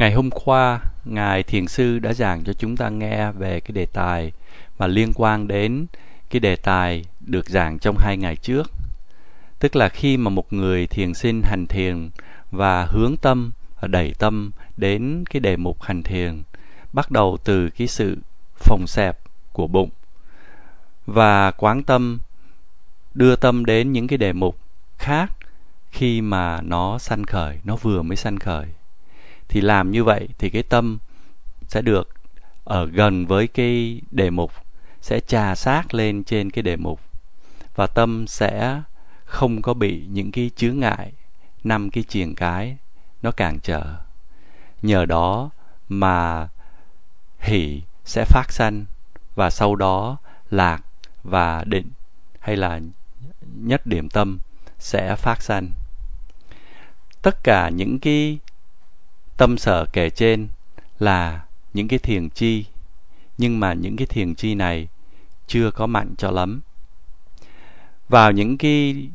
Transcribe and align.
Ngày 0.00 0.12
hôm 0.12 0.30
qua, 0.30 0.80
Ngài 1.04 1.42
Thiền 1.42 1.68
Sư 1.68 1.98
đã 1.98 2.12
giảng 2.12 2.44
cho 2.44 2.52
chúng 2.52 2.76
ta 2.76 2.88
nghe 2.88 3.32
về 3.32 3.60
cái 3.60 3.72
đề 3.72 3.86
tài 3.86 4.32
mà 4.78 4.86
liên 4.86 5.12
quan 5.14 5.48
đến 5.48 5.86
cái 6.30 6.40
đề 6.40 6.56
tài 6.56 7.04
được 7.20 7.48
giảng 7.48 7.78
trong 7.78 7.96
hai 7.98 8.16
ngày 8.16 8.36
trước. 8.36 8.70
Tức 9.58 9.76
là 9.76 9.88
khi 9.88 10.16
mà 10.16 10.30
một 10.30 10.52
người 10.52 10.86
thiền 10.86 11.14
sinh 11.14 11.42
hành 11.42 11.66
thiền 11.66 12.10
và 12.50 12.84
hướng 12.84 13.16
tâm 13.16 13.52
và 13.80 13.88
đẩy 13.88 14.14
tâm 14.18 14.50
đến 14.76 15.24
cái 15.30 15.40
đề 15.40 15.56
mục 15.56 15.82
hành 15.82 16.02
thiền, 16.02 16.42
bắt 16.92 17.10
đầu 17.10 17.38
từ 17.44 17.70
cái 17.70 17.86
sự 17.86 18.18
phòng 18.56 18.86
xẹp 18.86 19.18
của 19.52 19.66
bụng 19.66 19.90
và 21.06 21.50
quán 21.50 21.82
tâm 21.82 22.18
đưa 23.14 23.36
tâm 23.36 23.64
đến 23.64 23.92
những 23.92 24.06
cái 24.06 24.18
đề 24.18 24.32
mục 24.32 24.58
khác 24.98 25.32
khi 25.90 26.20
mà 26.20 26.60
nó 26.62 26.98
sanh 26.98 27.24
khởi, 27.24 27.58
nó 27.64 27.76
vừa 27.76 28.02
mới 28.02 28.16
sanh 28.16 28.38
khởi 28.38 28.66
thì 29.50 29.60
làm 29.60 29.90
như 29.90 30.04
vậy 30.04 30.28
thì 30.38 30.50
cái 30.50 30.62
tâm 30.62 30.98
sẽ 31.68 31.82
được 31.82 32.08
ở 32.64 32.86
gần 32.86 33.26
với 33.26 33.46
cái 33.46 34.00
đề 34.10 34.30
mục, 34.30 34.52
sẽ 35.00 35.20
trà 35.20 35.54
sát 35.54 35.94
lên 35.94 36.24
trên 36.24 36.50
cái 36.50 36.62
đề 36.62 36.76
mục. 36.76 37.00
Và 37.74 37.86
tâm 37.86 38.26
sẽ 38.26 38.82
không 39.24 39.62
có 39.62 39.74
bị 39.74 40.06
những 40.10 40.32
cái 40.32 40.50
chướng 40.56 40.78
ngại, 40.78 41.12
năm 41.64 41.90
cái 41.90 42.04
chiền 42.04 42.34
cái, 42.34 42.76
nó 43.22 43.30
cản 43.30 43.60
trở. 43.60 43.96
Nhờ 44.82 45.06
đó 45.06 45.50
mà 45.88 46.48
hỷ 47.40 47.82
sẽ 48.04 48.24
phát 48.24 48.52
sanh 48.52 48.84
và 49.34 49.50
sau 49.50 49.76
đó 49.76 50.16
lạc 50.50 50.82
và 51.22 51.64
định 51.64 51.90
hay 52.40 52.56
là 52.56 52.80
nhất 53.54 53.86
điểm 53.86 54.08
tâm 54.08 54.38
sẽ 54.78 55.16
phát 55.16 55.42
sanh. 55.42 55.68
Tất 57.22 57.44
cả 57.44 57.68
những 57.68 57.98
cái 57.98 58.38
Tâm 59.40 59.58
sở 59.58 59.86
kể 59.92 60.10
trên 60.10 60.48
là 60.98 61.44
những 61.74 61.88
cái 61.88 61.98
thiền 61.98 62.28
chi, 62.28 62.64
nhưng 63.38 63.60
mà 63.60 63.72
những 63.72 63.96
cái 63.96 64.06
thiền 64.06 64.34
chi 64.34 64.54
này 64.54 64.88
chưa 65.46 65.70
có 65.70 65.86
mạnh 65.86 66.14
cho 66.18 66.30
lắm. 66.30 66.60
Vào 68.08 68.32
những 68.32 68.58
cái 68.58 69.08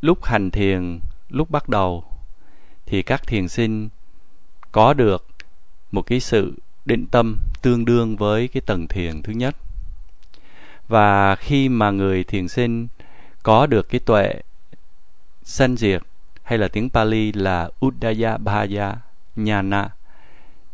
lúc 0.00 0.24
hành 0.24 0.50
thiền, 0.50 1.00
lúc 1.28 1.50
bắt 1.50 1.68
đầu 1.68 2.04
thì 2.86 3.02
các 3.02 3.26
thiền 3.26 3.48
sinh 3.48 3.88
có 4.72 4.94
được 4.94 5.26
một 5.92 6.02
cái 6.02 6.20
sự 6.20 6.54
định 6.84 7.06
tâm 7.06 7.38
tương 7.62 7.84
đương 7.84 8.16
với 8.16 8.48
cái 8.48 8.60
tầng 8.60 8.86
thiền 8.88 9.22
thứ 9.22 9.32
nhất. 9.32 9.56
Và 10.88 11.36
khi 11.36 11.68
mà 11.68 11.90
người 11.90 12.24
thiền 12.24 12.48
sinh 12.48 12.88
có 13.42 13.66
được 13.66 13.88
cái 13.88 14.00
tuệ 14.00 14.40
sanh 15.42 15.76
diệt 15.76 16.02
hay 16.42 16.58
là 16.58 16.68
tiếng 16.68 16.90
Pali 16.90 17.32
là 17.32 17.70
Uddaya 17.86 18.36
Bhaya 18.36 18.96
Nhana 19.36 19.90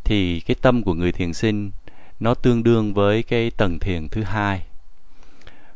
thì 0.05 0.41
cái 0.41 0.57
tâm 0.63 0.83
của 0.83 0.95
người 0.95 1.13
thiền 1.13 1.33
sinh 1.33 1.71
nó 2.21 2.35
tương 2.35 2.63
đương 2.63 2.95
với 2.95 3.23
cái 3.23 3.51
tầng 3.51 3.79
thiền 3.79 4.09
thứ 4.09 4.23
hai. 4.23 4.63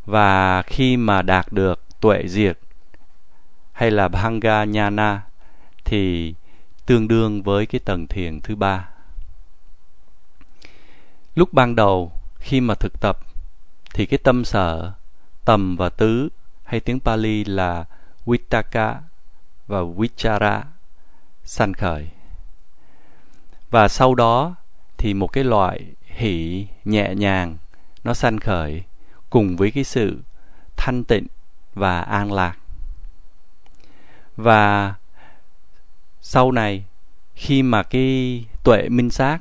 Và 0.06 0.62
khi 0.62 0.96
mà 0.96 1.22
đạt 1.22 1.52
được 1.52 1.80
tuệ 2.00 2.22
diệt 2.28 2.58
hay 3.72 3.90
là 3.90 4.08
Bhanga 4.08 4.64
Nhana 4.64 5.22
thì 5.84 6.34
tương 6.86 7.08
đương 7.08 7.42
với 7.42 7.66
cái 7.66 7.80
tầng 7.84 8.06
thiền 8.06 8.40
thứ 8.40 8.56
ba. 8.56 8.88
Lúc 11.34 11.52
ban 11.52 11.76
đầu 11.76 12.12
khi 12.38 12.60
mà 12.60 12.74
thực 12.74 13.00
tập 13.00 13.18
thì 13.94 14.06
cái 14.06 14.18
tâm 14.18 14.44
sở, 14.44 14.92
tầm 15.44 15.76
và 15.76 15.88
tứ 15.88 16.28
hay 16.64 16.80
tiếng 16.80 17.00
Pali 17.00 17.44
là 17.44 17.84
Vitaka 18.26 19.00
và 19.66 19.82
Vichara 19.96 20.64
sanh 21.44 21.72
khởi. 21.72 22.08
Và 23.74 23.88
sau 23.88 24.14
đó 24.14 24.54
thì 24.98 25.14
một 25.14 25.26
cái 25.26 25.44
loại 25.44 25.84
hỷ 26.06 26.66
nhẹ 26.84 27.14
nhàng 27.14 27.56
nó 28.04 28.14
sanh 28.14 28.38
khởi 28.38 28.82
cùng 29.30 29.56
với 29.56 29.70
cái 29.70 29.84
sự 29.84 30.18
thanh 30.76 31.04
tịnh 31.04 31.26
và 31.74 32.00
an 32.00 32.32
lạc. 32.32 32.58
Và 34.36 34.94
sau 36.20 36.52
này, 36.52 36.84
khi 37.34 37.62
mà 37.62 37.82
cái 37.82 38.44
tuệ 38.64 38.88
minh 38.88 39.10
sát 39.10 39.38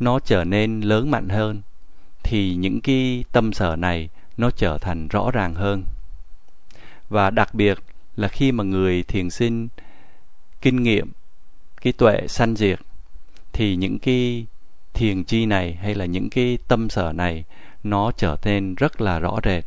nó 0.00 0.18
trở 0.18 0.44
nên 0.44 0.80
lớn 0.80 1.10
mạnh 1.10 1.28
hơn, 1.28 1.62
thì 2.22 2.54
những 2.54 2.80
cái 2.80 3.24
tâm 3.32 3.52
sở 3.52 3.76
này 3.76 4.08
nó 4.36 4.50
trở 4.50 4.78
thành 4.78 5.08
rõ 5.08 5.30
ràng 5.32 5.54
hơn. 5.54 5.84
Và 7.08 7.30
đặc 7.30 7.54
biệt 7.54 7.78
là 8.16 8.28
khi 8.28 8.52
mà 8.52 8.64
người 8.64 9.02
thiền 9.02 9.30
sinh 9.30 9.68
kinh 10.60 10.82
nghiệm 10.82 11.12
cái 11.80 11.92
tuệ 11.92 12.26
sanh 12.28 12.56
diệt 12.56 12.80
thì 13.52 13.76
những 13.76 13.98
cái 13.98 14.46
thiền 14.94 15.24
chi 15.24 15.46
này 15.46 15.74
hay 15.74 15.94
là 15.94 16.04
những 16.04 16.30
cái 16.30 16.58
tâm 16.68 16.90
sở 16.90 17.12
này 17.12 17.44
nó 17.82 18.12
trở 18.12 18.36
nên 18.44 18.74
rất 18.74 19.00
là 19.00 19.18
rõ 19.18 19.38
rệt. 19.44 19.64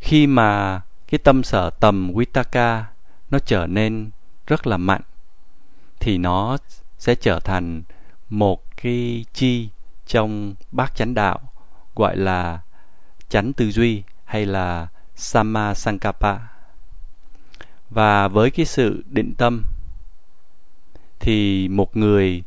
Khi 0.00 0.26
mà 0.26 0.80
cái 1.08 1.18
tâm 1.18 1.42
sở 1.42 1.70
tầm 1.70 2.12
Vitaka 2.14 2.84
nó 3.30 3.38
trở 3.38 3.66
nên 3.66 4.10
rất 4.46 4.66
là 4.66 4.76
mạnh, 4.76 5.02
thì 6.00 6.18
nó 6.18 6.56
sẽ 6.98 7.14
trở 7.14 7.40
thành 7.40 7.82
một 8.30 8.76
cái 8.76 9.24
chi 9.32 9.68
trong 10.06 10.54
bát 10.72 10.96
chánh 10.96 11.14
đạo, 11.14 11.40
gọi 11.94 12.16
là 12.16 12.60
chánh 13.28 13.52
tư 13.52 13.70
duy 13.70 14.02
hay 14.24 14.46
là 14.46 14.88
sama 15.14 15.74
sankapa 15.74 16.38
Và 17.90 18.28
với 18.28 18.50
cái 18.50 18.66
sự 18.66 19.04
định 19.06 19.34
tâm 19.38 19.64
thì 21.20 21.68
một 21.68 21.96
người 21.96 22.42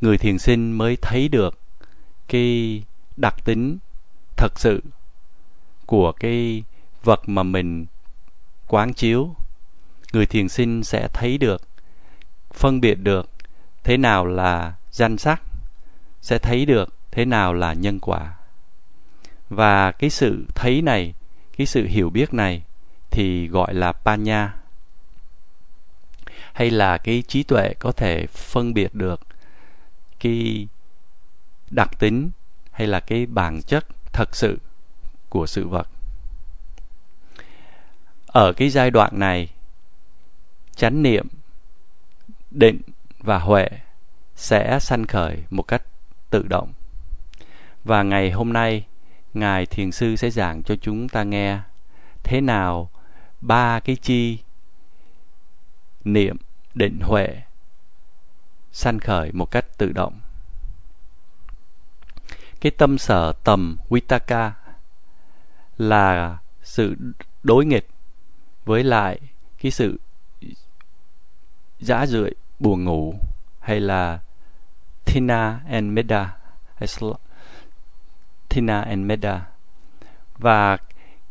người 0.00 0.18
thiền 0.18 0.38
sinh 0.38 0.72
mới 0.72 0.96
thấy 1.02 1.28
được 1.28 1.58
cái 2.28 2.82
đặc 3.16 3.44
tính 3.44 3.78
thật 4.36 4.52
sự 4.56 4.82
của 5.86 6.12
cái 6.12 6.62
vật 7.04 7.20
mà 7.26 7.42
mình 7.42 7.86
quán 8.66 8.92
chiếu. 8.92 9.34
Người 10.12 10.26
thiền 10.26 10.48
sinh 10.48 10.84
sẽ 10.84 11.08
thấy 11.12 11.38
được, 11.38 11.62
phân 12.52 12.80
biệt 12.80 12.94
được 12.94 13.30
thế 13.84 13.96
nào 13.96 14.26
là 14.26 14.74
danh 14.90 15.18
sắc, 15.18 15.42
sẽ 16.22 16.38
thấy 16.38 16.66
được 16.66 16.94
thế 17.10 17.24
nào 17.24 17.54
là 17.54 17.72
nhân 17.72 18.00
quả. 18.00 18.34
Và 19.50 19.92
cái 19.92 20.10
sự 20.10 20.46
thấy 20.54 20.82
này, 20.82 21.14
cái 21.56 21.66
sự 21.66 21.86
hiểu 21.86 22.10
biết 22.10 22.34
này 22.34 22.62
thì 23.10 23.48
gọi 23.48 23.74
là 23.74 23.92
panya 23.92 24.54
hay 26.56 26.70
là 26.70 26.98
cái 26.98 27.22
trí 27.28 27.42
tuệ 27.42 27.74
có 27.78 27.92
thể 27.92 28.26
phân 28.26 28.74
biệt 28.74 28.94
được 28.94 29.20
cái 30.20 30.68
đặc 31.70 31.90
tính 31.98 32.30
hay 32.70 32.86
là 32.86 33.00
cái 33.00 33.26
bản 33.26 33.62
chất 33.62 33.86
thật 34.12 34.36
sự 34.36 34.58
của 35.28 35.46
sự 35.46 35.68
vật? 35.68 35.88
Ở 38.26 38.52
cái 38.52 38.68
giai 38.68 38.90
đoạn 38.90 39.18
này, 39.18 39.50
chánh 40.76 41.02
niệm, 41.02 41.28
định 42.50 42.80
và 43.18 43.38
huệ 43.38 43.68
sẽ 44.36 44.78
sanh 44.80 45.06
khởi 45.06 45.42
một 45.50 45.62
cách 45.62 45.82
tự 46.30 46.42
động. 46.48 46.72
Và 47.84 48.02
ngày 48.02 48.30
hôm 48.30 48.52
nay, 48.52 48.86
ngài 49.34 49.66
thiền 49.66 49.92
sư 49.92 50.16
sẽ 50.16 50.30
giảng 50.30 50.62
cho 50.62 50.76
chúng 50.76 51.08
ta 51.08 51.22
nghe 51.22 51.58
thế 52.22 52.40
nào 52.40 52.90
ba 53.40 53.80
cái 53.80 53.96
chi 53.96 54.38
niệm 56.04 56.36
định 56.76 57.00
huệ, 57.00 57.42
sanh 58.72 58.98
khởi 58.98 59.32
một 59.32 59.50
cách 59.50 59.78
tự 59.78 59.92
động. 59.92 60.20
Cái 62.60 62.72
tâm 62.78 62.98
sở 62.98 63.32
tầm 63.44 63.76
vitaka 63.90 64.52
là 65.78 66.38
sự 66.62 66.96
đối 67.42 67.64
nghịch 67.66 67.88
với 68.64 68.84
lại 68.84 69.20
cái 69.62 69.72
sự 69.72 70.00
dã 71.80 72.06
rượi 72.06 72.34
buồn 72.58 72.84
ngủ 72.84 73.14
hay 73.60 73.80
là 73.80 74.20
thina 75.04 75.60
and 75.68 75.92
meda 75.92 76.36
thina 78.48 78.80
and 78.80 79.06
meda 79.06 79.46
và 80.38 80.78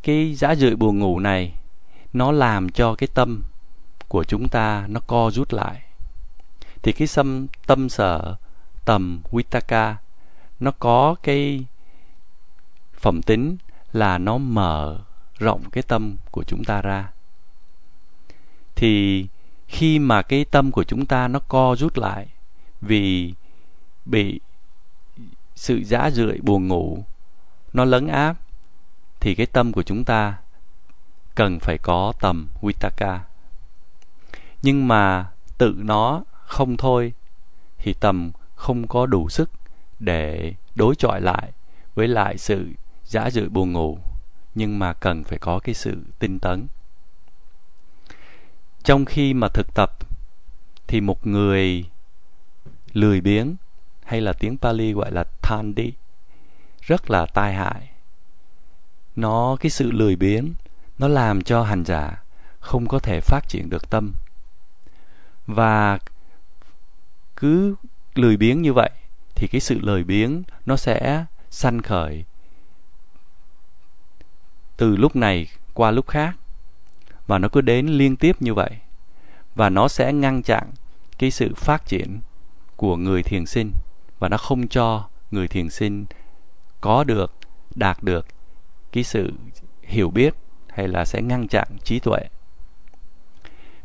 cái 0.04 0.34
dã 0.34 0.56
rượi 0.56 0.76
buồn 0.76 1.00
ngủ 1.00 1.20
này 1.20 1.54
nó 2.14 2.32
làm 2.32 2.70
cho 2.70 2.96
cái 2.96 3.08
tâm 3.14 3.44
của 4.08 4.24
chúng 4.24 4.48
ta 4.48 4.86
nó 4.88 5.00
co 5.08 5.32
rút 5.32 5.54
lại, 5.54 5.82
thì 6.82 6.92
cái 6.92 7.08
tâm 7.16 7.48
tâm 7.68 7.90
sở 7.90 8.36
tầm 8.86 9.22
vitaka 9.32 9.98
nó 10.60 10.72
có 10.72 11.16
cái 11.24 11.66
phẩm 12.94 13.22
tính 13.22 13.58
là 13.94 14.18
nó 14.18 14.38
mở 14.38 15.00
rộng 15.40 15.70
cái 15.72 15.84
tâm 15.84 16.16
của 16.32 16.44
chúng 16.44 16.64
ta 16.64 16.82
ra. 16.82 17.12
Thì 18.76 19.28
khi 19.68 20.00
mà 20.00 20.22
cái 20.22 20.46
tâm 20.46 20.72
của 20.72 20.84
chúng 20.84 21.06
ta 21.06 21.28
nó 21.28 21.40
co 21.40 21.76
rút 21.76 21.98
lại 21.98 22.28
vì 22.82 23.34
bị 24.06 24.40
sự 25.56 25.84
dã 25.86 26.10
rượi 26.10 26.40
buồn 26.42 26.68
ngủ, 26.68 27.04
nó 27.74 27.86
lấn 27.86 28.08
áp, 28.08 28.36
thì 29.20 29.36
cái 29.36 29.46
tâm 29.46 29.72
của 29.72 29.84
chúng 29.84 30.04
ta 30.04 30.38
cần 31.36 31.60
phải 31.60 31.78
có 31.78 32.14
tầm 32.20 32.48
vitaka 32.62 33.22
nhưng 34.66 34.88
mà 34.88 35.32
tự 35.58 35.76
nó 35.78 36.24
không 36.46 36.78
thôi, 36.78 37.14
thì 37.78 37.94
tầm 37.94 38.32
không 38.56 38.88
có 38.88 39.06
đủ 39.06 39.30
sức 39.30 39.50
để 40.00 40.54
đối 40.76 40.96
chọi 40.96 41.22
lại 41.22 41.52
với 41.96 42.08
lại 42.08 42.38
sự 42.38 42.70
dã 43.04 43.30
dự 43.30 43.50
buồn 43.50 43.72
ngủ. 43.72 44.00
Nhưng 44.56 44.80
mà 44.80 44.94
cần 44.94 45.24
phải 45.24 45.40
có 45.40 45.60
cái 45.60 45.76
sự 45.76 46.04
tinh 46.20 46.40
tấn. 46.40 46.68
Trong 48.84 49.06
khi 49.06 49.34
mà 49.34 49.48
thực 49.48 49.74
tập, 49.74 49.92
thì 50.88 51.02
một 51.02 51.28
người 51.28 51.86
lười 52.94 53.22
biếng 53.22 53.56
hay 54.04 54.22
là 54.22 54.34
tiếng 54.34 54.58
Pali 54.58 54.94
gọi 54.94 55.12
là 55.12 55.24
thandi 55.42 55.94
rất 56.82 57.10
là 57.10 57.26
tai 57.26 57.54
hại. 57.54 57.90
Nó, 59.16 59.58
cái 59.60 59.70
sự 59.70 59.92
lười 59.92 60.16
biếng, 60.16 60.54
nó 61.00 61.08
làm 61.08 61.42
cho 61.42 61.64
hành 61.64 61.84
giả 61.86 62.24
không 62.60 62.88
có 62.88 63.00
thể 63.00 63.20
phát 63.22 63.42
triển 63.48 63.70
được 63.70 63.90
tâm 63.90 64.14
và 65.48 66.00
cứ 67.36 67.76
lười 68.16 68.38
biếng 68.38 68.62
như 68.62 68.74
vậy, 68.74 68.90
thì 69.36 69.48
cái 69.48 69.62
sự 69.62 69.80
lười 69.82 70.04
biếng 70.04 70.44
nó 70.66 70.76
sẽ 70.76 71.26
sanh 71.50 71.82
khởi 71.82 72.26
từ 74.78 74.96
lúc 74.96 75.16
này 75.16 75.48
qua 75.74 75.92
lúc 75.92 76.08
khác. 76.08 76.36
Và 77.28 77.38
nó 77.38 77.48
cứ 77.50 77.62
đến 77.62 77.88
liên 77.88 78.16
tiếp 78.16 78.42
như 78.42 78.54
vậy. 78.54 78.72
Và 79.56 79.70
nó 79.70 79.88
sẽ 79.88 80.14
ngăn 80.14 80.42
chặn 80.44 80.72
cái 81.18 81.32
sự 81.32 81.54
phát 81.56 81.86
triển 81.86 82.20
của 82.76 82.98
người 82.98 83.24
thiền 83.24 83.46
sinh. 83.46 83.72
Và 84.20 84.30
nó 84.30 84.38
không 84.38 84.68
cho 84.68 85.10
người 85.32 85.48
thiền 85.48 85.70
sinh 85.70 86.06
có 86.82 87.04
được, 87.04 87.34
đạt 87.76 88.04
được 88.04 88.28
cái 88.92 89.04
sự 89.04 89.34
hiểu 89.82 90.10
biết 90.10 90.34
hay 90.70 90.88
là 90.88 91.06
sẽ 91.06 91.22
ngăn 91.22 91.48
chặn 91.48 91.68
trí 91.84 92.00
tuệ. 92.00 92.20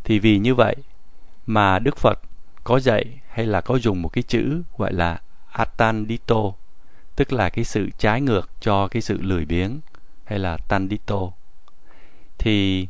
Thì 0.04 0.18
vì 0.18 0.38
như 0.38 0.54
vậy 0.54 0.76
mà 1.46 1.78
đức 1.78 1.96
phật 1.96 2.20
có 2.64 2.80
dạy 2.80 3.20
hay 3.28 3.46
là 3.46 3.60
có 3.60 3.78
dùng 3.78 4.02
một 4.02 4.08
cái 4.08 4.22
chữ 4.22 4.62
gọi 4.78 4.92
là 4.92 5.20
atandito, 5.52 6.52
tức 7.16 7.32
là 7.32 7.48
cái 7.48 7.64
sự 7.64 7.90
trái 7.98 8.20
ngược 8.20 8.50
cho 8.60 8.88
cái 8.88 9.02
sự 9.02 9.18
lười 9.22 9.44
biếng 9.44 9.80
hay 10.24 10.38
là 10.38 10.56
tandito. 10.56 11.20
Thì 12.38 12.86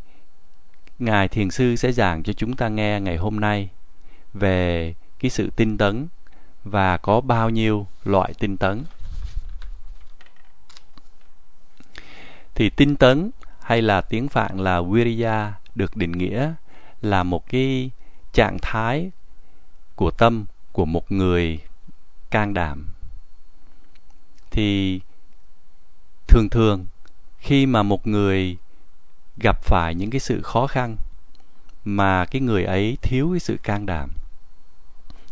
ngài 0.98 1.28
thiền 1.28 1.50
sư 1.50 1.76
sẽ 1.76 1.92
giảng 1.92 2.22
cho 2.22 2.32
chúng 2.32 2.56
ta 2.56 2.68
nghe 2.68 3.00
ngày 3.00 3.16
hôm 3.16 3.40
nay 3.40 3.68
về 4.34 4.94
cái 5.18 5.30
sự 5.30 5.50
tinh 5.56 5.78
tấn 5.78 6.08
và 6.64 6.96
có 6.96 7.20
bao 7.20 7.50
nhiêu 7.50 7.86
loại 8.04 8.34
tinh 8.38 8.56
tấn. 8.56 8.84
Thì 12.54 12.70
tinh 12.70 12.96
tấn 12.96 13.30
hay 13.62 13.82
là 13.82 14.00
tiếng 14.00 14.28
phạn 14.28 14.58
là 14.58 14.80
viriya 14.80 15.52
được 15.74 15.96
định 15.96 16.12
nghĩa 16.12 16.54
là 17.02 17.22
một 17.22 17.48
cái 17.48 17.90
trạng 18.32 18.58
thái 18.62 19.10
của 19.94 20.10
tâm 20.10 20.44
của 20.72 20.84
một 20.84 21.12
người 21.12 21.58
can 22.30 22.54
đảm. 22.54 22.86
Thì 24.50 25.00
thường 26.26 26.48
thường, 26.48 26.86
khi 27.38 27.66
mà 27.66 27.82
một 27.82 28.06
người 28.06 28.56
gặp 29.42 29.62
phải 29.62 29.94
những 29.94 30.10
cái 30.10 30.20
sự 30.20 30.42
khó 30.42 30.66
khăn 30.66 30.96
mà 31.84 32.24
cái 32.24 32.42
người 32.42 32.64
ấy 32.64 32.98
thiếu 33.02 33.28
cái 33.32 33.40
sự 33.40 33.56
can 33.62 33.86
đảm, 33.86 34.10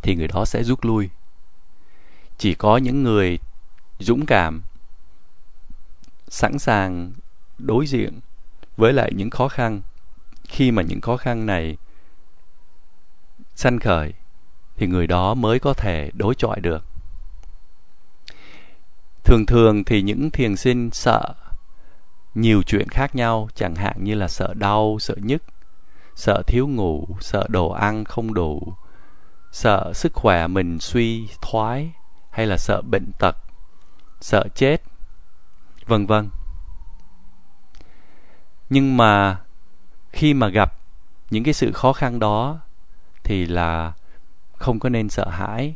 thì 0.03 0.15
người 0.15 0.29
đó 0.29 0.45
sẽ 0.45 0.63
rút 0.63 0.85
lui. 0.85 1.09
Chỉ 2.39 2.55
có 2.55 2.77
những 2.77 3.03
người 3.03 3.39
dũng 3.99 4.27
cảm, 4.27 4.63
sẵn 6.29 6.59
sàng 6.59 7.13
đối 7.59 7.87
diện 7.87 8.21
với 8.77 8.93
lại 8.93 9.13
những 9.15 9.31
khó 9.31 9.49
khăn, 9.49 9.81
khi 10.45 10.71
mà 10.71 10.83
những 10.83 11.01
khó 11.01 11.17
khăn 11.17 11.47
này 11.47 11.77
sanh 13.59 13.79
khởi 13.79 14.13
thì 14.77 14.87
người 14.87 15.07
đó 15.07 15.35
mới 15.35 15.59
có 15.59 15.75
thể 15.75 16.11
đối 16.15 16.35
chọi 16.35 16.61
được. 16.61 16.85
Thường 19.25 19.47
thường 19.47 19.85
thì 19.85 20.03
những 20.03 20.31
thiền 20.31 20.57
sinh 20.57 20.91
sợ 20.93 21.35
nhiều 22.35 22.63
chuyện 22.63 22.89
khác 22.89 23.15
nhau, 23.15 23.49
chẳng 23.55 23.75
hạn 23.75 24.05
như 24.05 24.15
là 24.15 24.29
sợ 24.29 24.55
đau, 24.55 24.97
sợ 25.01 25.15
nhức, 25.17 25.43
sợ 26.15 26.43
thiếu 26.47 26.69
ngủ, 26.69 27.09
sợ 27.21 27.47
đồ 27.49 27.69
ăn 27.69 28.05
không 28.05 28.35
đủ, 28.35 28.73
sợ 29.53 29.93
sức 29.95 30.13
khỏe 30.15 30.47
mình 30.47 30.79
suy 30.81 31.29
thoái 31.41 31.93
hay 32.31 32.47
là 32.47 32.57
sợ 32.59 32.83
bệnh 32.83 33.13
tật, 33.19 33.37
sợ 34.21 34.45
chết, 34.55 34.83
vân 35.87 36.07
vân. 36.07 36.29
Nhưng 38.71 38.97
mà 38.97 39.41
khi 40.13 40.35
mà 40.35 40.49
gặp 40.49 40.73
những 41.31 41.45
cái 41.45 41.55
sự 41.55 41.73
khó 41.73 41.93
khăn 41.93 42.19
đó 42.19 42.61
thì 43.29 43.47
là 43.47 43.93
không 44.53 44.79
có 44.79 44.89
nên 44.89 45.09
sợ 45.09 45.29
hãi. 45.29 45.75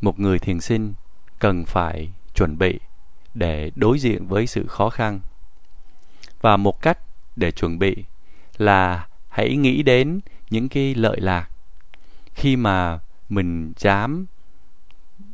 Một 0.00 0.20
người 0.20 0.38
thiền 0.38 0.60
sinh 0.60 0.94
cần 1.38 1.64
phải 1.64 2.10
chuẩn 2.34 2.58
bị 2.58 2.80
để 3.34 3.70
đối 3.76 3.98
diện 3.98 4.26
với 4.26 4.46
sự 4.46 4.66
khó 4.66 4.90
khăn. 4.90 5.20
Và 6.40 6.56
một 6.56 6.82
cách 6.82 6.98
để 7.36 7.50
chuẩn 7.50 7.78
bị 7.78 8.04
là 8.58 9.08
hãy 9.28 9.56
nghĩ 9.56 9.82
đến 9.82 10.20
những 10.50 10.68
cái 10.68 10.94
lợi 10.94 11.20
lạc. 11.20 11.50
Khi 12.34 12.56
mà 12.56 13.00
mình 13.28 13.72
dám 13.76 14.26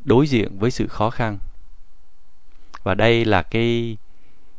đối 0.05 0.27
diện 0.27 0.59
với 0.59 0.71
sự 0.71 0.89
khó 0.89 1.11
khăn. 1.11 1.39
Và 2.83 2.95
đây 2.95 3.25
là 3.25 3.43
cái 3.43 3.97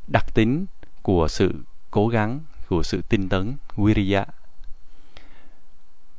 đặc 0.07 0.33
tính 0.33 0.65
của 1.01 1.27
sự 1.27 1.53
cố 1.91 2.07
gắng, 2.07 2.39
của 2.67 2.83
sự 2.83 3.01
tinh 3.09 3.29
tấn, 3.29 3.53
viriya 3.77 4.25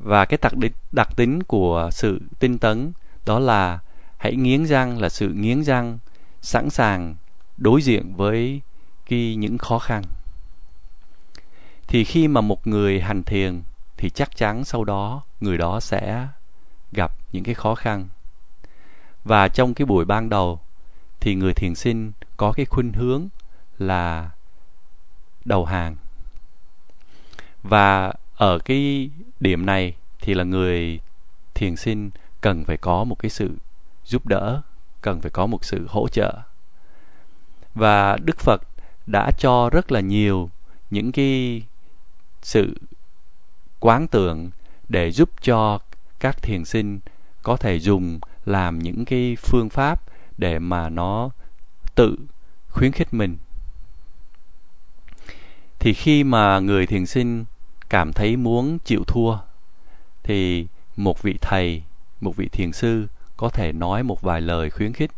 và 0.04 0.24
cái 0.24 0.38
đặc 0.42 0.52
đặc 0.92 1.08
tính 1.16 1.42
của 1.42 1.90
sự 1.92 2.20
tinh 2.38 2.58
tấn 2.58 2.92
đó 3.26 3.38
là 3.38 3.78
hãy 4.18 4.36
nghiến 4.36 4.66
răng 4.66 4.98
là 4.98 5.08
sự 5.08 5.28
nghiến 5.28 5.64
răng 5.64 5.98
sẵn 6.40 6.70
sàng 6.70 7.16
đối 7.56 7.82
diện 7.82 8.14
với 8.16 8.60
cái 9.06 9.36
những 9.36 9.58
khó 9.58 9.78
khăn. 9.78 10.02
Thì 11.86 12.04
khi 12.04 12.28
mà 12.28 12.40
một 12.40 12.66
người 12.66 13.00
hành 13.00 13.22
thiền 13.22 13.62
thì 13.96 14.10
chắc 14.10 14.36
chắn 14.36 14.64
sau 14.64 14.84
đó 14.84 15.22
người 15.40 15.58
đó 15.58 15.80
sẽ 15.80 16.26
gặp 16.92 17.12
những 17.32 17.44
cái 17.44 17.54
khó 17.54 17.74
khăn. 17.74 18.08
Và 19.24 19.48
trong 19.48 19.74
cái 19.74 19.86
buổi 19.86 20.04
ban 20.04 20.28
đầu 20.28 20.60
thì 21.20 21.34
người 21.34 21.54
thiền 21.54 21.74
sinh 21.74 22.12
có 22.36 22.52
cái 22.52 22.66
khuynh 22.66 22.92
hướng 22.92 23.28
là 23.78 24.30
đầu 25.44 25.64
hàng. 25.64 25.96
Và 27.62 28.12
ở 28.36 28.58
cái 28.58 29.10
điểm 29.40 29.66
này 29.66 29.94
thì 30.20 30.34
là 30.34 30.44
người 30.44 31.00
thiền 31.54 31.76
sinh 31.76 32.10
cần 32.40 32.64
phải 32.64 32.76
có 32.76 33.04
một 33.04 33.18
cái 33.18 33.30
sự 33.30 33.50
giúp 34.04 34.26
đỡ, 34.26 34.62
cần 35.00 35.20
phải 35.20 35.30
có 35.30 35.46
một 35.46 35.64
sự 35.64 35.86
hỗ 35.88 36.08
trợ. 36.08 36.38
Và 37.74 38.16
đức 38.16 38.38
phật 38.38 38.62
đã 39.06 39.30
cho 39.38 39.70
rất 39.70 39.92
là 39.92 40.00
nhiều 40.00 40.50
những 40.90 41.12
cái 41.12 41.62
sự 42.42 42.74
quán 43.80 44.06
tưởng 44.06 44.50
để 44.88 45.10
giúp 45.10 45.30
cho 45.42 45.78
các 46.20 46.42
thiền 46.42 46.64
sinh 46.64 47.00
có 47.42 47.56
thể 47.56 47.78
dùng 47.78 48.18
làm 48.44 48.78
những 48.78 49.04
cái 49.04 49.36
phương 49.36 49.68
pháp 49.68 50.02
để 50.38 50.58
mà 50.58 50.88
nó 50.88 51.30
tự 51.94 52.16
khuyến 52.68 52.92
khích 52.92 53.14
mình. 53.14 53.36
Thì 55.78 55.94
khi 55.94 56.24
mà 56.24 56.58
người 56.58 56.86
thiền 56.86 57.06
sinh 57.06 57.44
cảm 57.88 58.12
thấy 58.12 58.36
muốn 58.36 58.78
chịu 58.84 59.04
thua, 59.06 59.38
thì 60.22 60.66
một 60.96 61.22
vị 61.22 61.34
thầy, 61.40 61.82
một 62.20 62.36
vị 62.36 62.48
thiền 62.48 62.72
sư 62.72 63.06
có 63.36 63.48
thể 63.48 63.72
nói 63.72 64.02
một 64.02 64.20
vài 64.20 64.40
lời 64.40 64.70
khuyến 64.70 64.92
khích. 64.92 65.10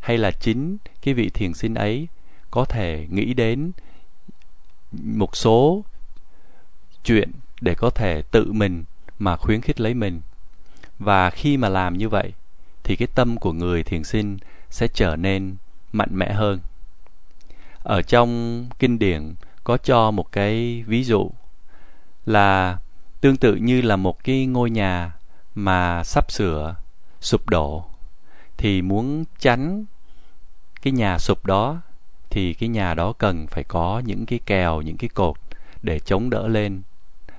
Hay 0.00 0.18
là 0.18 0.30
chính 0.30 0.76
cái 1.02 1.14
vị 1.14 1.30
thiền 1.34 1.54
sinh 1.54 1.74
ấy 1.74 2.08
có 2.50 2.64
thể 2.64 3.06
nghĩ 3.10 3.34
đến 3.34 3.72
một 5.02 5.36
số 5.36 5.84
chuyện 7.04 7.30
để 7.60 7.74
có 7.74 7.90
thể 7.90 8.22
tự 8.22 8.52
mình 8.52 8.84
mà 9.18 9.36
khuyến 9.36 9.60
khích 9.60 9.80
lấy 9.80 9.94
mình. 9.94 10.20
Và 10.98 11.30
khi 11.30 11.56
mà 11.56 11.68
làm 11.68 11.98
như 11.98 12.08
vậy, 12.08 12.32
thì 12.84 12.96
cái 12.96 13.08
tâm 13.14 13.36
của 13.36 13.52
người 13.52 13.82
thiền 13.82 14.04
sinh 14.04 14.38
sẽ 14.70 14.88
trở 14.94 15.16
nên 15.16 15.56
mạnh 15.92 16.10
mẽ 16.12 16.32
hơn. 16.32 16.60
Ở 17.82 18.02
trong 18.02 18.66
kinh 18.78 18.98
điển 18.98 19.34
có 19.64 19.76
cho 19.76 20.10
một 20.10 20.32
cái 20.32 20.84
ví 20.86 21.04
dụ 21.04 21.30
là 22.26 22.78
tương 23.20 23.36
tự 23.36 23.54
như 23.54 23.80
là 23.80 23.96
một 23.96 24.24
cái 24.24 24.46
ngôi 24.46 24.70
nhà 24.70 25.12
mà 25.54 26.04
sắp 26.04 26.32
sửa, 26.32 26.74
sụp 27.20 27.48
đổ. 27.48 27.84
Thì 28.56 28.82
muốn 28.82 29.24
tránh 29.38 29.84
cái 30.82 30.92
nhà 30.92 31.18
sụp 31.18 31.46
đó, 31.46 31.80
thì 32.30 32.54
cái 32.54 32.68
nhà 32.68 32.94
đó 32.94 33.12
cần 33.12 33.46
phải 33.46 33.64
có 33.64 34.02
những 34.04 34.26
cái 34.26 34.40
kèo, 34.46 34.82
những 34.82 34.96
cái 34.96 35.08
cột 35.08 35.36
để 35.82 35.98
chống 35.98 36.30
đỡ 36.30 36.48
lên, 36.48 36.82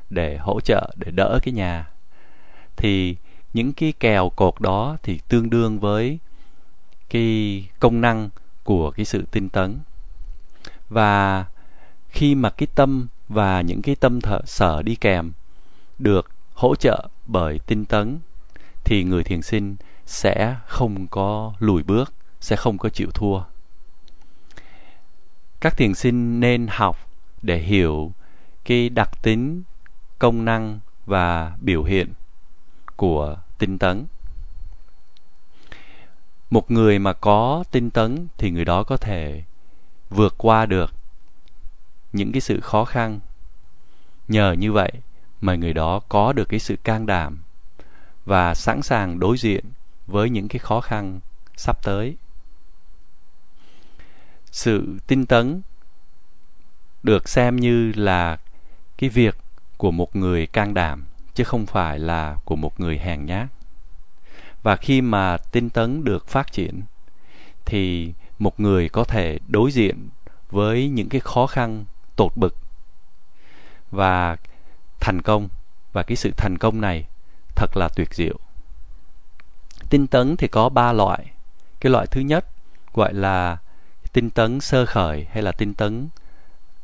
để 0.10 0.38
hỗ 0.38 0.60
trợ, 0.60 0.92
để 0.96 1.12
đỡ 1.12 1.40
cái 1.44 1.54
nhà. 1.54 1.90
Thì 2.76 3.16
những 3.54 3.74
cái 3.74 3.94
kèo 4.00 4.30
cột 4.30 4.54
đó 4.60 4.98
thì 5.04 5.20
tương 5.28 5.50
đương 5.50 5.80
với 5.80 6.20
cái 7.10 7.66
công 7.80 8.02
năng 8.02 8.30
của 8.64 8.92
cái 8.92 9.06
sự 9.06 9.26
tinh 9.32 9.50
tấn. 9.50 9.80
Và 10.90 11.46
khi 12.10 12.36
mà 12.36 12.50
cái 12.50 12.68
tâm 12.76 13.08
và 13.30 13.62
những 13.62 13.82
cái 13.82 13.96
tâm 13.96 14.22
thở 14.22 14.40
sở 14.46 14.82
đi 14.82 14.96
kèm 14.96 15.32
được 16.00 16.32
hỗ 16.54 16.76
trợ 16.76 17.08
bởi 17.26 17.60
tinh 17.60 17.86
tấn, 17.86 18.20
thì 18.84 19.04
người 19.04 19.24
thiền 19.24 19.42
sinh 19.42 19.76
sẽ 20.06 20.56
không 20.68 21.08
có 21.08 21.54
lùi 21.60 21.84
bước, 21.84 22.14
sẽ 22.42 22.56
không 22.56 22.78
có 22.78 22.90
chịu 22.90 23.12
thua. 23.14 23.42
Các 25.60 25.78
thiền 25.78 25.94
sinh 25.94 26.40
nên 26.40 26.68
học 26.70 26.98
để 27.42 27.58
hiểu 27.58 28.12
cái 28.66 28.90
đặc 28.90 29.10
tính, 29.22 29.64
công 30.20 30.46
năng 30.46 30.80
và 31.06 31.58
biểu 31.62 31.84
hiện 31.84 32.14
của 32.96 33.38
tinh 33.58 33.78
tấn. 33.78 34.06
Một 36.50 36.72
người 36.72 37.00
mà 37.00 37.14
có 37.14 37.64
tinh 37.72 37.90
tấn 37.90 38.28
thì 38.38 38.52
người 38.52 38.66
đó 38.66 38.84
có 38.84 38.98
thể 38.98 39.44
vượt 40.10 40.36
qua 40.38 40.66
được 40.66 40.94
những 42.14 42.32
cái 42.32 42.42
sự 42.42 42.60
khó 42.60 42.86
khăn. 42.86 43.20
Nhờ 44.28 44.52
như 44.52 44.72
vậy 44.72 44.92
mà 45.42 45.56
người 45.56 45.74
đó 45.74 46.00
có 46.10 46.34
được 46.34 46.50
cái 46.50 46.60
sự 46.60 46.76
can 46.84 47.06
đảm 47.06 47.44
và 48.26 48.54
sẵn 48.54 48.82
sàng 48.82 49.20
đối 49.20 49.38
diện 49.38 49.66
với 50.08 50.30
những 50.30 50.48
cái 50.48 50.60
khó 50.60 50.82
khăn 50.82 51.20
sắp 51.56 51.84
tới. 51.84 52.16
Sự 54.52 54.98
tinh 55.08 55.26
tấn 55.26 55.62
được 57.04 57.30
xem 57.30 57.56
như 57.56 57.92
là 57.96 58.38
cái 58.98 59.10
việc 59.10 59.38
của 59.78 59.92
một 59.92 60.16
người 60.16 60.48
can 60.48 60.74
đảm, 60.74 61.06
chứ 61.34 61.44
không 61.44 61.66
phải 61.66 62.00
là 62.00 62.36
của 62.46 62.56
một 62.56 62.80
người 62.80 62.98
hèn 62.98 63.26
nhát. 63.26 63.48
Và 64.64 64.76
khi 64.76 65.02
mà 65.02 65.38
tinh 65.38 65.70
tấn 65.70 66.04
được 66.04 66.28
phát 66.28 66.52
triển, 66.52 66.82
thì 67.66 68.14
một 68.40 68.60
người 68.60 68.90
có 68.90 69.04
thể 69.04 69.40
đối 69.48 69.72
diện 69.72 70.10
với 70.52 70.90
những 70.90 71.10
cái 71.10 71.22
khó 71.22 71.48
khăn 71.48 71.86
tột 72.18 72.32
bực 72.36 72.56
và 73.92 74.38
thành 75.00 75.22
công. 75.22 75.50
Và 75.94 76.04
cái 76.04 76.16
sự 76.16 76.32
thành 76.38 76.58
công 76.58 76.82
này 76.82 77.06
thật 77.56 77.78
là 77.78 77.90
tuyệt 77.96 78.14
diệu. 78.14 78.40
Tinh 79.90 80.08
tấn 80.08 80.38
thì 80.38 80.48
có 80.48 80.70
ba 80.70 80.94
loại. 80.94 81.32
Cái 81.80 81.92
loại 81.92 82.08
thứ 82.08 82.22
nhất 82.22 82.46
gọi 82.94 83.14
là 83.14 83.58
tinh 84.14 84.30
tấn 84.30 84.62
sơ 84.62 84.86
khởi 84.86 85.28
hay 85.32 85.44
là 85.44 85.52
tinh 85.52 85.74
tấn 85.74 86.10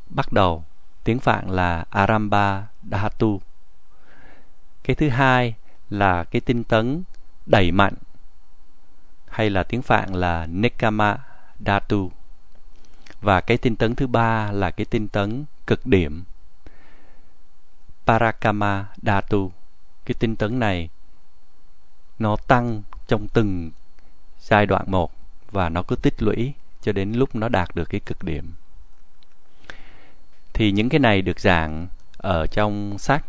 bắt 0.08 0.32
đầu. 0.32 0.64
Tiếng 1.04 1.18
phạn 1.18 1.50
là 1.50 1.84
aramba 1.90 2.66
dhatu. 2.90 3.40
Cái 4.82 4.96
thứ 4.96 5.08
hai 5.08 5.54
là 5.90 6.24
cái 6.24 6.40
tinh 6.40 6.64
tấn 6.64 7.02
đẩy 7.46 7.72
mạnh 7.72 7.94
hay 9.28 9.50
là 9.50 9.62
tiếng 9.62 9.82
phạn 9.82 10.14
là 10.14 10.46
nekama 10.46 11.18
dhatu 11.66 12.12
và 13.24 13.40
cái 13.40 13.56
tinh 13.56 13.76
tấn 13.76 13.94
thứ 13.94 14.06
ba 14.06 14.52
là 14.52 14.70
cái 14.70 14.84
tinh 14.84 15.08
tấn 15.08 15.44
cực 15.66 15.86
điểm. 15.86 16.24
Parakama 18.06 18.86
dhatu. 19.02 19.52
Cái 20.04 20.14
tinh 20.18 20.36
tấn 20.36 20.58
này, 20.58 20.88
nó 22.18 22.36
tăng 22.36 22.82
trong 23.06 23.28
từng 23.28 23.70
giai 24.40 24.66
đoạn 24.66 24.84
một 24.90 25.12
và 25.50 25.68
nó 25.68 25.82
cứ 25.82 25.96
tích 25.96 26.22
lũy 26.22 26.52
cho 26.82 26.92
đến 26.92 27.12
lúc 27.12 27.34
nó 27.34 27.48
đạt 27.48 27.76
được 27.76 27.88
cái 27.88 28.00
cực 28.00 28.22
điểm. 28.22 28.52
Thì 30.52 30.72
những 30.72 30.88
cái 30.88 31.00
này 31.00 31.22
được 31.22 31.40
giảng 31.40 31.88
ở 32.16 32.46
trong 32.46 32.98
sách. 32.98 33.24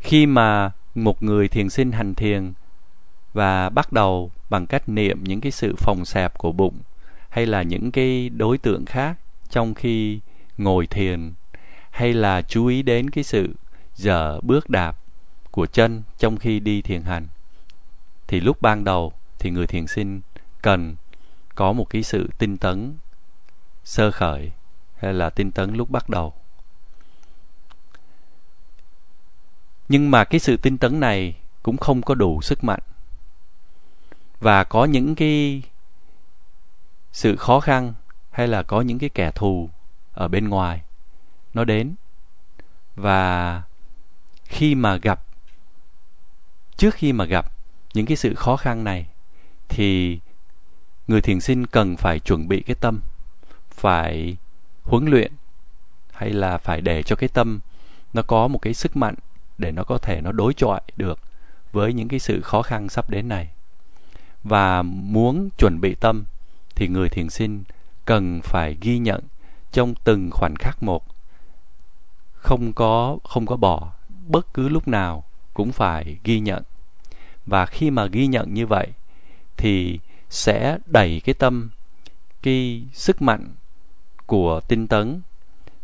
Khi 0.00 0.26
mà 0.26 0.70
một 0.94 1.22
người 1.22 1.48
thiền 1.48 1.70
sinh 1.70 1.92
hành 1.92 2.14
thiền 2.14 2.52
và 3.32 3.68
bắt 3.68 3.92
đầu 3.92 4.30
bằng 4.50 4.66
cách 4.66 4.88
niệm 4.88 5.24
những 5.24 5.40
cái 5.40 5.52
sự 5.52 5.74
phòng 5.78 6.04
xẹp 6.04 6.38
của 6.38 6.52
bụng 6.52 6.78
hay 7.28 7.46
là 7.46 7.62
những 7.62 7.90
cái 7.90 8.28
đối 8.28 8.58
tượng 8.58 8.86
khác 8.86 9.18
trong 9.48 9.74
khi 9.74 10.20
ngồi 10.58 10.86
thiền, 10.86 11.32
hay 11.90 12.14
là 12.14 12.42
chú 12.42 12.66
ý 12.66 12.82
đến 12.82 13.10
cái 13.10 13.24
sự 13.24 13.54
dở 13.94 14.40
bước 14.40 14.70
đạp 14.70 14.98
của 15.50 15.66
chân 15.66 16.02
trong 16.18 16.36
khi 16.36 16.60
đi 16.60 16.82
thiền 16.82 17.02
hành? 17.02 17.26
Thì 18.26 18.40
lúc 18.40 18.62
ban 18.62 18.84
đầu 18.84 19.12
thì 19.38 19.50
người 19.50 19.66
thiền 19.66 19.86
sinh 19.86 20.20
cần 20.62 20.96
có 21.54 21.72
một 21.72 21.90
cái 21.90 22.02
sự 22.02 22.30
tinh 22.38 22.56
tấn, 22.56 22.94
sơ 23.84 24.10
khởi, 24.10 24.50
hay 24.96 25.14
là 25.14 25.30
tinh 25.30 25.50
tấn 25.50 25.74
lúc 25.74 25.90
bắt 25.90 26.08
đầu. 26.08 26.34
Nhưng 29.88 30.10
mà 30.10 30.24
cái 30.24 30.40
sự 30.40 30.56
tinh 30.56 30.78
tấn 30.78 31.00
này 31.00 31.36
cũng 31.62 31.76
không 31.76 32.02
có 32.02 32.14
đủ 32.14 32.42
sức 32.42 32.64
mạnh. 32.64 32.80
Và 34.40 34.64
có 34.64 34.84
những 34.84 35.14
cái 35.14 35.62
sự 37.12 37.36
khó 37.36 37.60
khăn 37.60 37.94
hay 38.30 38.48
là 38.48 38.62
có 38.62 38.80
những 38.80 38.98
cái 38.98 39.08
kẻ 39.08 39.30
thù 39.30 39.70
ở 40.12 40.28
bên 40.28 40.48
ngoài 40.48 40.82
nó 41.54 41.64
đến. 41.64 41.94
Và 42.96 43.62
khi 44.44 44.74
mà 44.74 44.96
gặp, 44.96 45.22
trước 46.76 46.94
khi 46.94 47.12
mà 47.12 47.24
gặp 47.24 47.52
những 47.94 48.06
cái 48.06 48.16
sự 48.16 48.34
khó 48.34 48.56
khăn 48.56 48.84
này, 48.84 49.06
thì 49.68 50.18
người 51.08 51.20
thiền 51.20 51.40
sinh 51.40 51.66
cần 51.66 51.96
phải 51.96 52.18
chuẩn 52.18 52.48
bị 52.48 52.62
cái 52.66 52.76
tâm, 52.80 53.00
phải 53.70 54.36
huấn 54.82 55.06
luyện 55.06 55.32
hay 56.12 56.30
là 56.30 56.58
phải 56.58 56.80
để 56.80 57.02
cho 57.02 57.16
cái 57.16 57.28
tâm 57.28 57.60
nó 58.12 58.22
có 58.22 58.48
một 58.48 58.58
cái 58.58 58.74
sức 58.74 58.96
mạnh 58.96 59.14
để 59.58 59.72
nó 59.72 59.84
có 59.84 59.98
thể 59.98 60.20
nó 60.20 60.32
đối 60.32 60.54
chọi 60.54 60.80
được 60.96 61.18
với 61.72 61.92
những 61.92 62.08
cái 62.08 62.18
sự 62.18 62.40
khó 62.40 62.62
khăn 62.62 62.88
sắp 62.88 63.10
đến 63.10 63.28
này. 63.28 63.48
Và 64.44 64.82
muốn 64.82 65.48
chuẩn 65.58 65.80
bị 65.80 65.94
tâm 65.94 66.24
thì 66.78 66.88
người 66.88 67.08
thiền 67.08 67.30
sinh 67.30 67.62
cần 68.04 68.40
phải 68.42 68.76
ghi 68.80 68.98
nhận 68.98 69.20
trong 69.72 69.94
từng 70.04 70.30
khoảnh 70.30 70.54
khắc 70.56 70.82
một. 70.82 71.04
Không 72.32 72.72
có 72.72 73.18
không 73.24 73.46
có 73.46 73.56
bỏ, 73.56 73.92
bất 74.26 74.54
cứ 74.54 74.68
lúc 74.68 74.88
nào 74.88 75.24
cũng 75.54 75.72
phải 75.72 76.18
ghi 76.24 76.40
nhận. 76.40 76.62
Và 77.46 77.66
khi 77.66 77.90
mà 77.90 78.06
ghi 78.06 78.26
nhận 78.26 78.54
như 78.54 78.66
vậy 78.66 78.88
thì 79.56 79.98
sẽ 80.30 80.78
đẩy 80.86 81.20
cái 81.24 81.34
tâm, 81.34 81.70
cái 82.42 82.82
sức 82.92 83.22
mạnh 83.22 83.54
của 84.26 84.60
tinh 84.68 84.86
tấn 84.86 85.20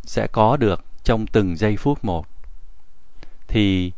sẽ 0.03 0.27
có 0.27 0.57
được 0.57 0.85
trong 1.05 1.27
từng 1.27 1.57
giây 1.57 1.77
phút 1.77 2.05
một. 2.05 2.27
Thì 3.49 3.93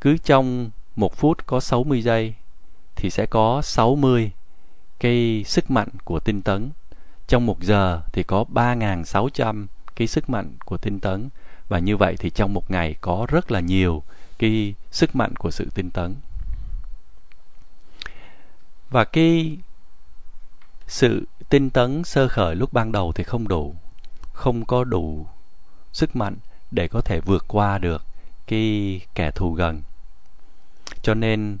cứ 0.00 0.18
trong 0.18 0.70
một 0.96 1.16
phút 1.16 1.46
có 1.46 1.60
60 1.60 2.02
giây 2.02 2.34
thì 2.96 3.10
sẽ 3.10 3.26
có 3.26 3.62
60 3.62 4.30
cái 5.00 5.44
sức 5.46 5.70
mạnh 5.70 5.88
của 6.04 6.20
tinh 6.20 6.42
tấn. 6.42 6.70
Trong 7.26 7.46
một 7.46 7.62
giờ 7.62 8.02
thì 8.12 8.22
có 8.22 8.44
3.600 8.54 9.66
cái 9.96 10.06
sức 10.06 10.30
mạnh 10.30 10.56
của 10.64 10.76
tinh 10.76 11.00
tấn. 11.00 11.28
Và 11.68 11.78
như 11.78 11.96
vậy 11.96 12.16
thì 12.18 12.30
trong 12.30 12.54
một 12.54 12.70
ngày 12.70 12.94
có 13.00 13.26
rất 13.28 13.50
là 13.50 13.60
nhiều 13.60 14.02
cái 14.38 14.74
sức 14.90 15.16
mạnh 15.16 15.36
của 15.36 15.50
sự 15.50 15.68
tinh 15.74 15.90
tấn. 15.90 16.16
Và 18.90 19.04
cái 19.04 19.58
sự 20.86 21.26
tinh 21.48 21.70
tấn 21.70 22.04
sơ 22.04 22.28
khởi 22.28 22.56
lúc 22.56 22.72
ban 22.72 22.92
đầu 22.92 23.12
thì 23.12 23.24
không 23.24 23.48
đủ. 23.48 23.74
Không 24.32 24.64
có 24.64 24.84
đủ 24.84 25.26
sức 25.92 26.16
mạnh 26.16 26.36
để 26.70 26.88
có 26.88 27.00
thể 27.00 27.20
vượt 27.20 27.44
qua 27.48 27.78
được 27.78 28.04
cái 28.46 29.00
kẻ 29.14 29.30
thù 29.30 29.52
gần. 29.52 29.82
Cho 31.02 31.14
nên 31.14 31.58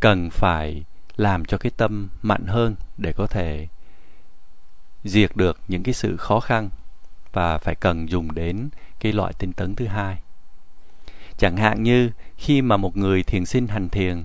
cần 0.00 0.30
phải 0.30 0.84
làm 1.16 1.44
cho 1.44 1.58
cái 1.58 1.72
tâm 1.76 2.08
mạnh 2.22 2.46
hơn 2.46 2.74
để 2.96 3.12
có 3.12 3.26
thể 3.26 3.68
diệt 5.04 5.36
được 5.36 5.60
những 5.68 5.82
cái 5.82 5.94
sự 5.94 6.16
khó 6.16 6.40
khăn 6.40 6.70
và 7.32 7.58
phải 7.58 7.74
cần 7.74 8.10
dùng 8.10 8.34
đến 8.34 8.68
cái 9.00 9.12
loại 9.12 9.32
tinh 9.38 9.52
tấn 9.52 9.74
thứ 9.74 9.86
hai. 9.86 10.18
Chẳng 11.38 11.56
hạn 11.56 11.82
như 11.82 12.10
khi 12.36 12.62
mà 12.62 12.76
một 12.76 12.96
người 12.96 13.22
thiền 13.22 13.46
sinh 13.46 13.66
hành 13.66 13.88
thiền 13.88 14.24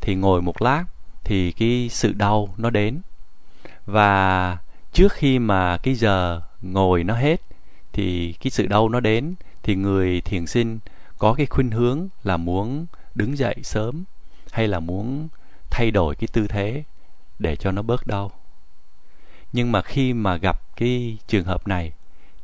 thì 0.00 0.14
ngồi 0.14 0.42
một 0.42 0.62
lát 0.62 0.84
thì 1.24 1.52
cái 1.52 1.88
sự 1.90 2.12
đau 2.12 2.54
nó 2.56 2.70
đến 2.70 3.00
và 3.86 4.58
trước 4.92 5.12
khi 5.12 5.38
mà 5.38 5.76
cái 5.76 5.94
giờ 5.94 6.40
ngồi 6.62 7.04
nó 7.04 7.14
hết 7.14 7.40
thì 7.92 8.32
cái 8.32 8.50
sự 8.50 8.66
đau 8.66 8.88
nó 8.88 9.00
đến 9.00 9.34
thì 9.62 9.76
người 9.76 10.20
thiền 10.20 10.46
sinh 10.46 10.78
có 11.18 11.34
cái 11.34 11.46
khuynh 11.46 11.70
hướng 11.70 12.08
là 12.24 12.36
muốn 12.36 12.86
đứng 13.14 13.38
dậy 13.38 13.54
sớm 13.62 14.04
hay 14.50 14.68
là 14.68 14.80
muốn 14.80 15.28
thay 15.72 15.90
đổi 15.90 16.14
cái 16.14 16.28
tư 16.32 16.46
thế 16.48 16.84
để 17.38 17.56
cho 17.56 17.72
nó 17.72 17.82
bớt 17.82 18.06
đau. 18.06 18.30
Nhưng 19.52 19.72
mà 19.72 19.82
khi 19.82 20.12
mà 20.12 20.36
gặp 20.36 20.60
cái 20.76 21.18
trường 21.26 21.44
hợp 21.44 21.68
này, 21.68 21.92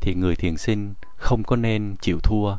thì 0.01 0.15
người 0.15 0.37
thiền 0.37 0.57
sinh 0.57 0.95
không 1.17 1.43
có 1.43 1.57
nên 1.57 1.97
chịu 2.01 2.21
thua, 2.21 2.57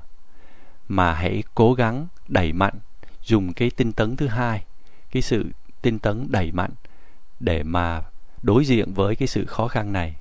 mà 0.88 1.14
hãy 1.14 1.44
cố 1.56 1.74
gắng 1.74 2.08
đẩy 2.28 2.54
mạnh, 2.54 2.80
dùng 3.24 3.54
cái 3.54 3.70
tinh 3.70 3.94
tấn 3.94 4.16
thứ 4.16 4.28
hai, 4.28 4.64
cái 5.12 5.22
sự 5.22 5.46
tinh 5.82 6.00
tấn 6.00 6.32
đẩy 6.32 6.52
mạnh 6.52 6.72
để 7.40 7.64
mà 7.64 8.04
đối 8.42 8.66
diện 8.66 8.94
với 8.94 9.16
cái 9.16 9.28
sự 9.28 9.46
khó 9.46 9.68
khăn 9.68 9.94
này. 9.94 10.16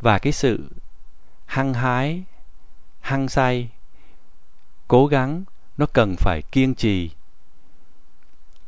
Và 0.00 0.18
cái 0.18 0.32
sự 0.32 0.70
hăng 1.46 1.74
hái, 1.74 2.22
hăng 3.00 3.28
say, 3.28 3.68
cố 4.88 5.06
gắng, 5.06 5.44
nó 5.76 5.86
cần 5.86 6.14
phải 6.18 6.42
kiên 6.52 6.74
trì 6.74 7.10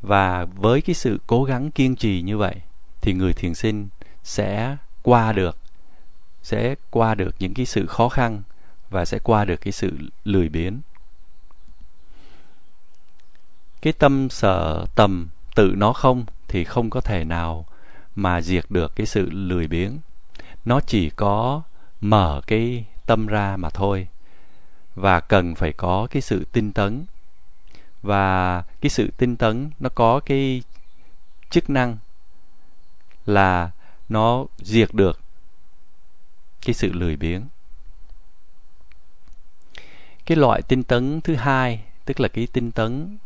và 0.07 0.45
với 0.45 0.81
cái 0.81 0.95
sự 0.95 1.21
cố 1.27 1.45
gắng 1.45 1.71
kiên 1.71 1.97
trì 1.97 2.23
như 2.23 2.39
vậy, 2.39 2.57
thì 3.01 3.13
người 3.13 3.33
thiền 3.33 3.55
sinh 3.55 3.89
sẽ 4.23 4.77
qua 5.03 5.33
được, 5.33 5.57
sẽ 6.43 6.75
qua 6.91 7.15
được 7.15 7.35
những 7.39 7.55
cái 7.55 7.67
sự 7.67 7.87
khó 7.87 8.09
khăn 8.09 8.43
và 8.91 9.05
sẽ 9.05 9.19
qua 9.19 9.45
được 9.45 9.57
cái 9.57 9.73
sự 9.73 9.99
lười 10.25 10.49
biếng. 10.49 10.81
Cái 13.83 13.93
tâm 13.93 14.29
sở 14.31 14.87
tầm 14.95 15.29
tự 15.55 15.75
nó 15.77 15.93
không 15.93 16.25
thì 16.49 16.65
không 16.65 16.91
có 16.91 17.01
thể 17.01 17.25
nào 17.25 17.67
mà 18.15 18.41
diệt 18.41 18.65
được 18.69 18.97
cái 18.97 19.07
sự 19.07 19.31
lười 19.31 19.69
biếng. 19.69 19.99
Nó 20.65 20.81
chỉ 20.81 21.11
có 21.11 21.63
mở 22.01 22.41
cái 22.47 22.85
tâm 23.07 23.27
ra 23.27 23.57
mà 23.57 23.71
thôi. 23.71 24.09
Và 24.95 25.21
cần 25.21 25.55
phải 25.55 25.73
có 25.73 26.07
cái 26.11 26.23
sự 26.23 26.47
tinh 26.53 26.73
tấn 26.73 27.05
và 28.05 28.63
cái 28.81 28.91
sự 28.91 29.11
tinh 29.17 29.37
tấn 29.37 29.71
nó 29.81 29.89
có 29.89 30.21
cái 30.21 30.63
chức 31.51 31.71
năng 31.71 31.97
là 33.27 33.71
nó 34.09 34.47
diệt 34.59 34.95
được 34.95 35.21
cái 36.67 36.75
sự 36.75 36.93
lười 36.93 37.17
biếng. 37.17 37.43
Cái 40.27 40.37
loại 40.37 40.63
tinh 40.63 40.83
tấn 40.83 41.21
thứ 41.21 41.35
hai, 41.35 41.85
tức 42.05 42.21
là 42.21 42.29
cái 42.29 42.49
tinh 42.53 42.71
tấn 42.71 43.19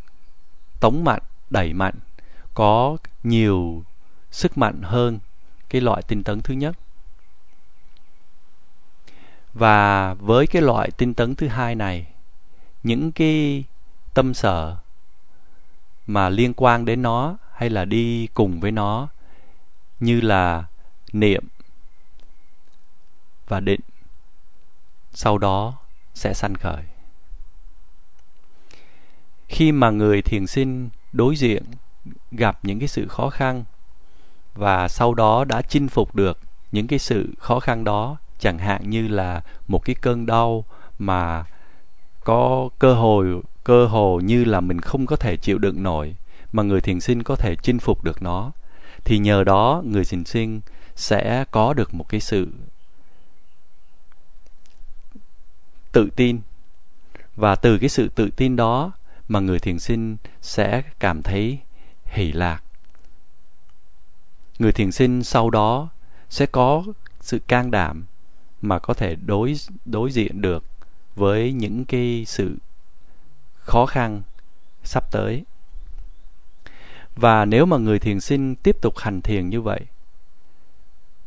tống 0.80 1.04
mạnh 1.04 1.22
đẩy 1.50 1.72
mạnh 1.72 1.94
có 2.54 2.96
nhiều 3.22 3.84
sức 4.30 4.58
mạnh 4.58 4.82
hơn 4.82 5.18
cái 5.68 5.80
loại 5.80 6.02
tinh 6.02 6.24
tấn 6.24 6.40
thứ 6.40 6.54
nhất. 6.54 6.76
Và 9.54 10.14
với 10.14 10.46
cái 10.46 10.62
loại 10.62 10.90
tinh 10.90 11.14
tấn 11.14 11.34
thứ 11.34 11.48
hai 11.48 11.74
này, 11.74 12.06
những 12.82 13.12
cái 13.12 13.64
tâm 14.14 14.34
sở 14.34 14.76
mà 16.06 16.28
liên 16.28 16.52
quan 16.54 16.84
đến 16.84 17.02
nó 17.02 17.36
hay 17.52 17.70
là 17.70 17.84
đi 17.84 18.26
cùng 18.34 18.60
với 18.60 18.70
nó, 18.70 19.08
như 20.00 20.20
là 20.20 20.64
niệm 21.12 21.44
và 23.48 23.60
định, 23.60 23.80
sau 25.12 25.38
đó 25.38 25.74
sẽ 26.14 26.34
sanh 26.34 26.54
khởi. 26.54 26.82
Khi 29.48 29.72
mà 29.72 29.90
người 29.90 30.22
thiền 30.22 30.46
sinh 30.46 30.88
đối 31.12 31.36
diện 31.36 31.62
gặp 32.30 32.58
những 32.62 32.78
cái 32.78 32.88
sự 32.88 33.08
khó 33.08 33.30
khăn 33.30 33.64
và 34.54 34.88
sau 34.88 35.14
đó 35.14 35.44
đã 35.44 35.62
chinh 35.62 35.88
phục 35.88 36.14
được 36.14 36.38
những 36.72 36.86
cái 36.86 36.98
sự 36.98 37.34
khó 37.38 37.60
khăn 37.60 37.84
đó, 37.84 38.16
chẳng 38.38 38.58
hạn 38.58 38.90
như 38.90 39.08
là 39.08 39.42
một 39.68 39.84
cái 39.84 39.96
cơn 40.00 40.26
đau 40.26 40.64
mà 40.98 41.44
có 42.28 42.68
cơ 42.78 42.94
hội, 42.94 43.40
cơ 43.64 43.86
hồ 43.86 44.20
như 44.24 44.44
là 44.44 44.60
mình 44.60 44.80
không 44.80 45.06
có 45.06 45.16
thể 45.16 45.36
chịu 45.36 45.58
đựng 45.58 45.82
nổi, 45.82 46.14
mà 46.52 46.62
người 46.62 46.80
thiền 46.80 47.00
sinh 47.00 47.22
có 47.22 47.36
thể 47.36 47.56
chinh 47.62 47.78
phục 47.78 48.04
được 48.04 48.22
nó, 48.22 48.52
thì 49.04 49.18
nhờ 49.18 49.44
đó 49.44 49.82
người 49.84 50.04
thiền 50.04 50.24
sinh 50.24 50.60
sẽ 50.94 51.44
có 51.50 51.74
được 51.74 51.94
một 51.94 52.08
cái 52.08 52.20
sự 52.20 52.48
tự 55.92 56.08
tin. 56.16 56.40
Và 57.36 57.54
từ 57.54 57.78
cái 57.78 57.88
sự 57.88 58.08
tự 58.08 58.30
tin 58.36 58.56
đó 58.56 58.92
mà 59.28 59.40
người 59.40 59.58
thiền 59.58 59.78
sinh 59.78 60.16
sẽ 60.40 60.82
cảm 60.98 61.22
thấy 61.22 61.58
hỷ 62.04 62.32
lạc. 62.32 62.62
Người 64.58 64.72
thiền 64.72 64.92
sinh 64.92 65.24
sau 65.24 65.50
đó 65.50 65.88
sẽ 66.30 66.46
có 66.46 66.84
sự 67.20 67.38
can 67.38 67.70
đảm 67.70 68.04
mà 68.62 68.78
có 68.78 68.94
thể 68.94 69.14
đối 69.14 69.54
đối 69.84 70.10
diện 70.10 70.40
được 70.40 70.64
với 71.18 71.52
những 71.52 71.84
cái 71.84 72.24
sự 72.26 72.56
khó 73.54 73.86
khăn 73.86 74.22
sắp 74.84 75.10
tới. 75.10 75.44
Và 77.16 77.44
nếu 77.44 77.66
mà 77.66 77.76
người 77.76 77.98
thiền 77.98 78.20
sinh 78.20 78.54
tiếp 78.54 78.76
tục 78.80 78.98
hành 78.98 79.22
thiền 79.22 79.48
như 79.48 79.60
vậy, 79.60 79.80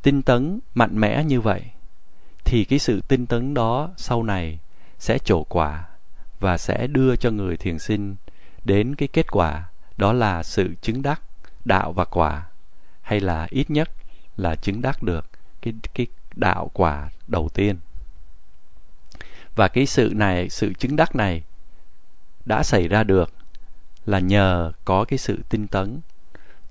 tinh 0.01 0.21
tấn 0.21 0.59
mạnh 0.75 0.99
mẽ 0.99 1.23
như 1.23 1.41
vậy, 1.41 1.61
thì 2.45 2.65
cái 2.65 2.79
sự 2.79 3.01
tinh 3.07 3.25
tấn 3.25 3.53
đó 3.53 3.89
sau 3.97 4.23
này 4.23 4.59
sẽ 4.99 5.17
trổ 5.17 5.43
quả 5.43 5.87
và 6.39 6.57
sẽ 6.57 6.87
đưa 6.87 7.15
cho 7.15 7.31
người 7.31 7.57
thiền 7.57 7.79
sinh 7.79 8.15
đến 8.63 8.95
cái 8.95 9.07
kết 9.07 9.31
quả 9.31 9.69
đó 9.97 10.13
là 10.13 10.43
sự 10.43 10.75
chứng 10.81 11.01
đắc 11.01 11.21
đạo 11.65 11.93
và 11.93 12.05
quả, 12.05 12.45
hay 13.01 13.19
là 13.19 13.47
ít 13.49 13.69
nhất 13.69 13.89
là 14.37 14.55
chứng 14.55 14.81
đắc 14.81 15.03
được 15.03 15.25
cái 15.61 15.73
cái 15.93 16.07
đạo 16.35 16.71
quả 16.73 17.09
đầu 17.27 17.49
tiên 17.53 17.77
và 19.55 19.67
cái 19.67 19.85
sự 19.85 20.11
này, 20.15 20.49
sự 20.49 20.73
chứng 20.73 20.95
đắc 20.95 21.15
này 21.15 21.43
đã 22.45 22.63
xảy 22.63 22.87
ra 22.87 23.03
được 23.03 23.33
là 24.05 24.19
nhờ 24.19 24.71
có 24.85 25.05
cái 25.05 25.19
sự 25.19 25.39
tinh 25.49 25.67
tấn. 25.67 26.01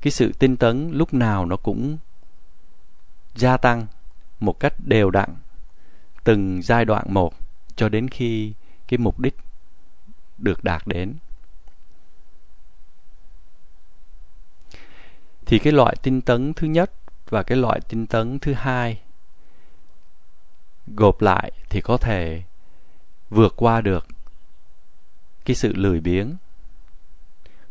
Cái 0.00 0.10
sự 0.10 0.32
tinh 0.38 0.56
tấn 0.56 0.90
lúc 0.92 1.14
nào 1.14 1.46
nó 1.46 1.56
cũng 1.56 1.98
gia 3.34 3.56
tăng 3.56 3.86
một 4.40 4.60
cách 4.60 4.74
đều 4.78 5.10
đặn 5.10 5.36
từng 6.24 6.62
giai 6.62 6.84
đoạn 6.84 7.14
một 7.14 7.34
cho 7.76 7.88
đến 7.88 8.08
khi 8.08 8.52
cái 8.88 8.98
mục 8.98 9.18
đích 9.18 9.36
được 10.38 10.64
đạt 10.64 10.86
đến. 10.86 11.14
Thì 15.46 15.58
cái 15.58 15.72
loại 15.72 15.96
tinh 16.02 16.20
tấn 16.20 16.54
thứ 16.54 16.66
nhất 16.66 16.92
và 17.28 17.42
cái 17.42 17.58
loại 17.58 17.80
tinh 17.88 18.06
tấn 18.06 18.38
thứ 18.38 18.52
hai 18.52 19.00
gộp 20.86 21.22
lại 21.22 21.52
thì 21.68 21.80
có 21.80 21.96
thể 21.96 22.42
vượt 23.30 23.54
qua 23.56 23.80
được 23.80 24.06
cái 25.44 25.56
sự 25.56 25.72
lười 25.76 26.00
biếng. 26.00 26.36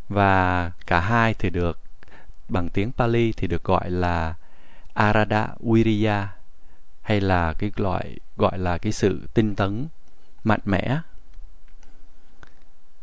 Và 0.09 0.71
cả 0.87 0.99
hai 0.99 1.33
thì 1.33 1.49
được, 1.49 1.79
bằng 2.49 2.69
tiếng 2.69 2.91
Pali 2.91 3.31
thì 3.31 3.47
được 3.47 3.63
gọi 3.63 3.89
là 3.89 4.33
Arada 4.93 5.47
Wiriya 5.59 6.25
hay 7.01 7.21
là 7.21 7.53
cái 7.53 7.71
loại, 7.75 8.17
gọi 8.37 8.57
là 8.57 8.77
cái 8.77 8.91
sự 8.91 9.27
tinh 9.33 9.55
tấn, 9.55 9.87
mạnh 10.43 10.59
mẽ. 10.65 10.99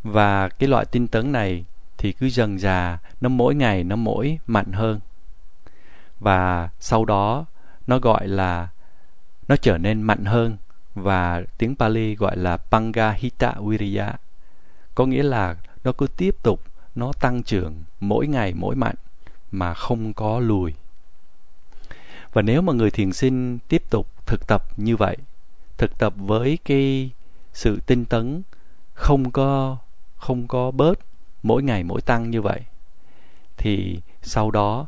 Và 0.03 0.49
cái 0.49 0.69
loại 0.69 0.85
tinh 0.85 1.09
tấn 1.09 1.33
này 1.33 1.65
thì 1.99 2.13
cứ 2.13 2.29
dần 2.29 2.59
già 2.59 2.99
nó 3.21 3.29
mỗi 3.29 3.55
ngày 3.55 3.85
nó 3.85 3.97
mỗi 3.97 4.39
mạnh 4.47 4.73
hơn. 4.73 5.01
Và 6.21 6.69
sau 6.81 7.05
đó 7.05 7.45
nó 7.87 7.99
gọi 7.99 8.29
là, 8.29 8.69
nó 9.49 9.57
trở 9.57 9.79
nên 9.79 10.03
mạnh 10.03 10.25
hơn 10.25 10.57
và 10.97 11.43
tiếng 11.59 11.77
Pali 11.77 12.15
gọi 12.15 12.37
là 12.37 12.57
Pangahita 12.57 13.53
wiriya 13.53 14.13
có 14.95 15.07
nghĩa 15.07 15.23
là 15.23 15.57
nó 15.85 15.93
cứ 15.93 16.07
tiếp 16.17 16.37
tục, 16.43 16.61
nó 16.95 17.13
tăng 17.21 17.43
trưởng 17.43 17.75
mỗi 18.01 18.27
ngày, 18.27 18.55
mỗi 18.55 18.77
mạnh, 18.77 18.95
mà 19.51 19.75
không 19.75 20.13
có 20.13 20.41
lùi. 20.41 20.75
Và 22.33 22.43
nếu 22.43 22.63
mà 22.63 22.73
người 22.73 22.91
thiền 22.91 23.13
sinh 23.13 23.59
tiếp 23.69 23.83
tục 23.91 24.07
thực 24.27 24.47
tập 24.47 24.65
như 24.77 24.97
vậy, 24.97 25.17
thực 25.79 25.99
tập 25.99 26.15
với 26.17 26.59
cái 26.65 27.11
sự 27.53 27.81
tinh 27.87 28.05
tấn, 28.05 28.43
không 28.95 29.31
có 29.31 29.77
không 30.17 30.49
có 30.49 30.71
bớt 30.71 30.99
mỗi 31.43 31.63
ngày, 31.63 31.85
mỗi 31.85 32.01
tăng 32.01 32.31
như 32.31 32.43
vậy, 32.43 32.61
thì 33.57 34.01
sau 34.23 34.51
đó 34.51 34.87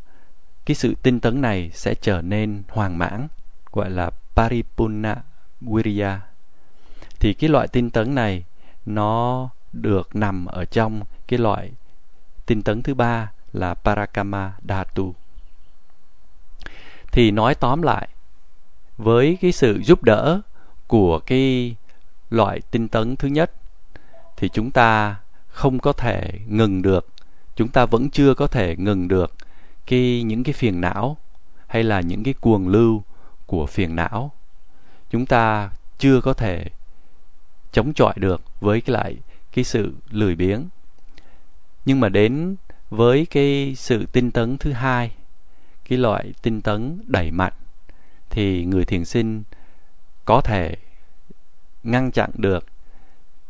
cái 0.67 0.75
sự 0.75 0.95
tinh 1.03 1.21
tấn 1.21 1.41
này 1.41 1.71
sẽ 1.75 1.95
trở 1.95 2.23
nên 2.23 2.63
hoàn 2.69 2.99
mãn 2.99 3.29
gọi 3.73 3.91
là 3.91 4.11
paripurna. 4.35 5.23
Wiriya 5.63 6.19
thì 7.21 7.35
cái 7.35 7.51
loại 7.51 7.69
tinh 7.69 7.91
tấn 7.91 8.15
này, 8.15 8.45
nó 8.87 9.49
được 9.73 10.17
nằm 10.17 10.47
ở 10.47 10.65
trong 10.65 11.01
cái 11.29 11.39
loại 11.39 11.71
tinh 12.47 12.63
tấn 12.63 12.83
thứ 12.83 12.95
ba 12.95 13.33
là 13.53 13.75
parakama 13.75 14.53
dhatu. 14.69 15.15
Thì 17.13 17.31
nói 17.31 17.55
tóm 17.55 17.83
lại, 17.83 18.09
với 18.97 19.39
cái 19.41 19.53
sự 19.53 19.81
giúp 19.85 20.03
đỡ 20.03 20.41
của 20.87 21.19
cái 21.19 21.77
loại 22.31 22.61
tinh 22.71 22.89
tấn 22.89 23.17
thứ 23.17 23.29
nhất, 23.29 23.53
thì 24.37 24.49
chúng 24.49 24.71
ta 24.71 25.17
không 25.49 25.79
có 25.79 25.93
thể 25.93 26.33
ngừng 26.47 26.83
được, 26.83 27.09
chúng 27.57 27.69
ta 27.69 27.87
vẫn 27.87 28.11
chưa 28.11 28.35
có 28.35 28.47
thể 28.47 28.77
ngừng 28.77 29.09
được 29.09 29.35
cái, 29.87 30.23
những 30.23 30.45
cái 30.45 30.53
phiền 30.53 30.81
não 30.81 31.17
hay 31.67 31.85
là 31.85 32.01
những 32.01 32.23
cái 32.23 32.35
cuồng 32.35 32.69
lưu 32.69 33.03
của 33.47 33.67
phiền 33.67 33.97
não 33.97 34.33
chúng 35.11 35.27
ta 35.27 35.71
chưa 35.99 36.21
có 36.21 36.33
thể 36.33 36.65
chống 37.73 37.93
chọi 37.95 38.15
được 38.17 38.43
với 38.61 38.81
cái 38.81 38.95
lại 38.95 39.17
cái 39.53 39.65
sự 39.65 39.95
lười 40.11 40.37
biếng. 40.37 40.69
Nhưng 41.85 42.01
mà 42.01 42.09
đến 42.09 42.57
với 42.91 43.27
cái 43.27 43.75
sự 43.77 44.07
tinh 44.13 44.31
tấn 44.31 44.59
thứ 44.59 44.73
hai, 44.73 45.13
cái 45.89 45.99
loại 45.99 46.33
tinh 46.43 46.61
tấn 46.61 47.01
đẩy 47.07 47.31
mạnh, 47.31 47.53
thì 48.31 48.65
người 48.65 48.85
thiền 48.85 49.05
sinh 49.05 49.43
có 50.25 50.41
thể 50.41 50.77
ngăn 51.83 52.11
chặn 52.11 52.31
được 52.35 52.67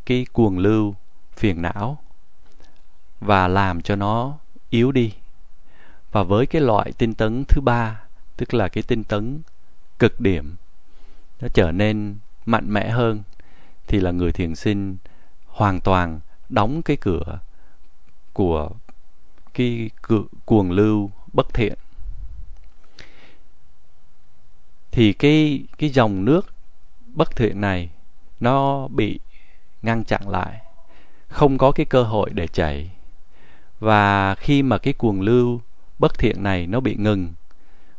cái 0.07 0.27
cuồng 0.33 0.59
lưu 0.59 0.95
phiền 1.37 1.63
não 1.63 1.99
và 3.21 3.49
làm 3.49 3.83
cho 3.83 3.97
nó 3.97 4.39
yếu 4.71 4.93
đi. 4.93 5.15
Và 6.13 6.23
với 6.23 6.47
cái 6.47 6.63
loại 6.63 6.93
tinh 6.93 7.15
tấn 7.15 7.45
thứ 7.49 7.61
ba, 7.61 8.01
tức 8.37 8.55
là 8.55 8.69
cái 8.69 8.83
tinh 8.83 9.05
tấn 9.05 9.43
cực 9.99 10.21
điểm 10.21 10.57
nó 11.41 11.49
trở 11.55 11.73
nên 11.73 12.19
mạnh 12.47 12.73
mẽ 12.73 12.89
hơn 12.89 13.23
thì 13.87 14.01
là 14.01 14.11
người 14.11 14.33
thiền 14.33 14.55
sinh 14.55 14.97
hoàn 15.47 15.81
toàn 15.81 16.21
đóng 16.49 16.83
cái 16.83 16.97
cửa 17.01 17.39
của 18.33 18.71
cái 19.55 19.91
cửa, 20.03 20.23
cuồng 20.45 20.71
lưu 20.71 21.11
bất 21.33 21.55
thiện. 21.55 21.75
Thì 24.91 25.13
cái 25.13 25.65
cái 25.79 25.91
dòng 25.91 26.25
nước 26.25 26.47
bất 27.07 27.37
thiện 27.37 27.61
này 27.61 27.91
nó 28.41 28.89
bị 28.89 29.21
ngăn 29.83 30.05
chặn 30.05 30.29
lại 30.29 30.61
không 31.29 31.59
có 31.59 31.73
cái 31.73 31.87
cơ 31.87 32.03
hội 32.03 32.31
để 32.31 32.47
chảy 32.47 32.91
và 33.81 34.35
khi 34.35 34.63
mà 34.63 34.79
cái 34.79 34.93
cuồng 34.93 35.21
lưu 35.21 35.61
bất 35.99 36.19
thiện 36.19 36.43
này 36.43 36.67
nó 36.67 36.81
bị 36.81 36.95
ngừng 36.95 37.35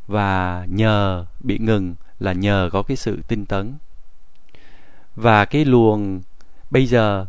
và 0.07 0.65
nhờ 0.69 1.25
bị 1.39 1.57
ngừng 1.57 1.95
là 2.19 2.33
nhờ 2.33 2.69
có 2.73 2.83
cái 2.83 2.97
sự 2.97 3.21
tinh 3.27 3.45
tấn. 3.45 3.77
Và 5.15 5.45
cái 5.45 5.65
luồng 5.65 6.21
bây 6.69 6.85
giờ 6.85 7.25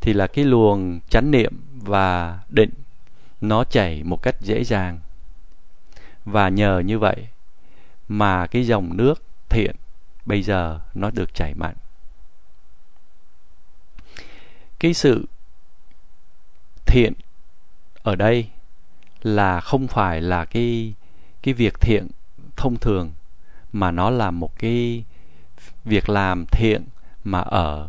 thì 0.00 0.12
là 0.12 0.26
cái 0.26 0.44
luồng 0.44 1.00
chánh 1.08 1.30
niệm 1.30 1.60
và 1.74 2.38
định. 2.48 2.70
Nó 3.40 3.64
chảy 3.64 4.02
một 4.04 4.22
cách 4.22 4.36
dễ 4.40 4.64
dàng. 4.64 5.00
Và 6.24 6.48
nhờ 6.48 6.82
như 6.84 6.98
vậy 6.98 7.28
mà 8.08 8.46
cái 8.46 8.66
dòng 8.66 8.96
nước 8.96 9.22
thiện 9.48 9.76
bây 10.24 10.42
giờ 10.42 10.80
nó 10.94 11.10
được 11.10 11.34
chảy 11.34 11.54
mạnh. 11.54 11.74
Cái 14.78 14.94
sự 14.94 15.26
thiện 16.86 17.12
ở 18.02 18.16
đây 18.16 18.48
là 19.22 19.60
không 19.60 19.88
phải 19.88 20.20
là 20.20 20.44
cái 20.44 20.94
cái 21.42 21.54
việc 21.54 21.80
thiện 21.80 22.08
thông 22.56 22.76
thường 22.76 23.12
mà 23.74 23.90
nó 23.90 24.10
là 24.10 24.30
một 24.30 24.58
cái 24.58 25.04
việc 25.84 26.08
làm 26.08 26.44
thiện 26.46 26.84
mà 27.24 27.40
ở 27.40 27.88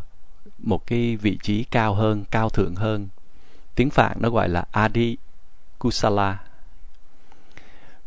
một 0.57 0.87
cái 0.87 1.15
vị 1.15 1.37
trí 1.43 1.63
cao 1.63 1.93
hơn, 1.93 2.23
cao 2.31 2.49
thượng 2.49 2.75
hơn. 2.75 3.07
Tiếng 3.75 3.89
Phạn 3.89 4.17
nó 4.19 4.29
gọi 4.29 4.49
là 4.49 4.65
Adi 4.71 5.17
Kusala. 5.79 6.43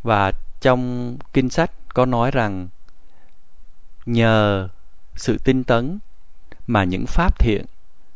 Và 0.02 0.32
trong 0.60 1.16
kinh 1.32 1.50
sách 1.50 1.70
có 1.94 2.06
nói 2.06 2.30
rằng 2.30 2.68
nhờ 4.06 4.68
sự 5.16 5.38
tinh 5.38 5.64
tấn 5.64 5.98
mà 6.66 6.84
những 6.84 7.04
pháp 7.06 7.38
thiện 7.38 7.64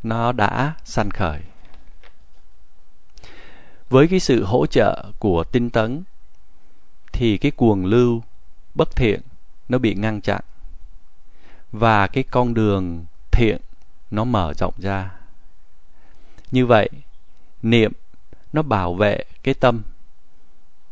nó 0.03 0.31
đã 0.31 0.73
sanh 0.83 1.09
khởi. 1.09 1.39
Với 3.89 4.07
cái 4.07 4.19
sự 4.19 4.43
hỗ 4.43 4.65
trợ 4.65 5.11
của 5.19 5.43
tinh 5.43 5.69
tấn 5.69 6.03
thì 7.13 7.37
cái 7.37 7.51
cuồng 7.51 7.85
lưu 7.85 8.23
bất 8.75 8.95
thiện 8.95 9.21
nó 9.69 9.77
bị 9.77 9.95
ngăn 9.95 10.21
chặn 10.21 10.41
và 11.71 12.07
cái 12.07 12.23
con 12.23 12.53
đường 12.53 13.05
thiện 13.31 13.61
nó 14.11 14.23
mở 14.23 14.53
rộng 14.53 14.73
ra. 14.77 15.11
Như 16.51 16.65
vậy, 16.65 16.89
niệm 17.61 17.91
nó 18.53 18.61
bảo 18.61 18.93
vệ 18.93 19.23
cái 19.43 19.53
tâm 19.53 19.81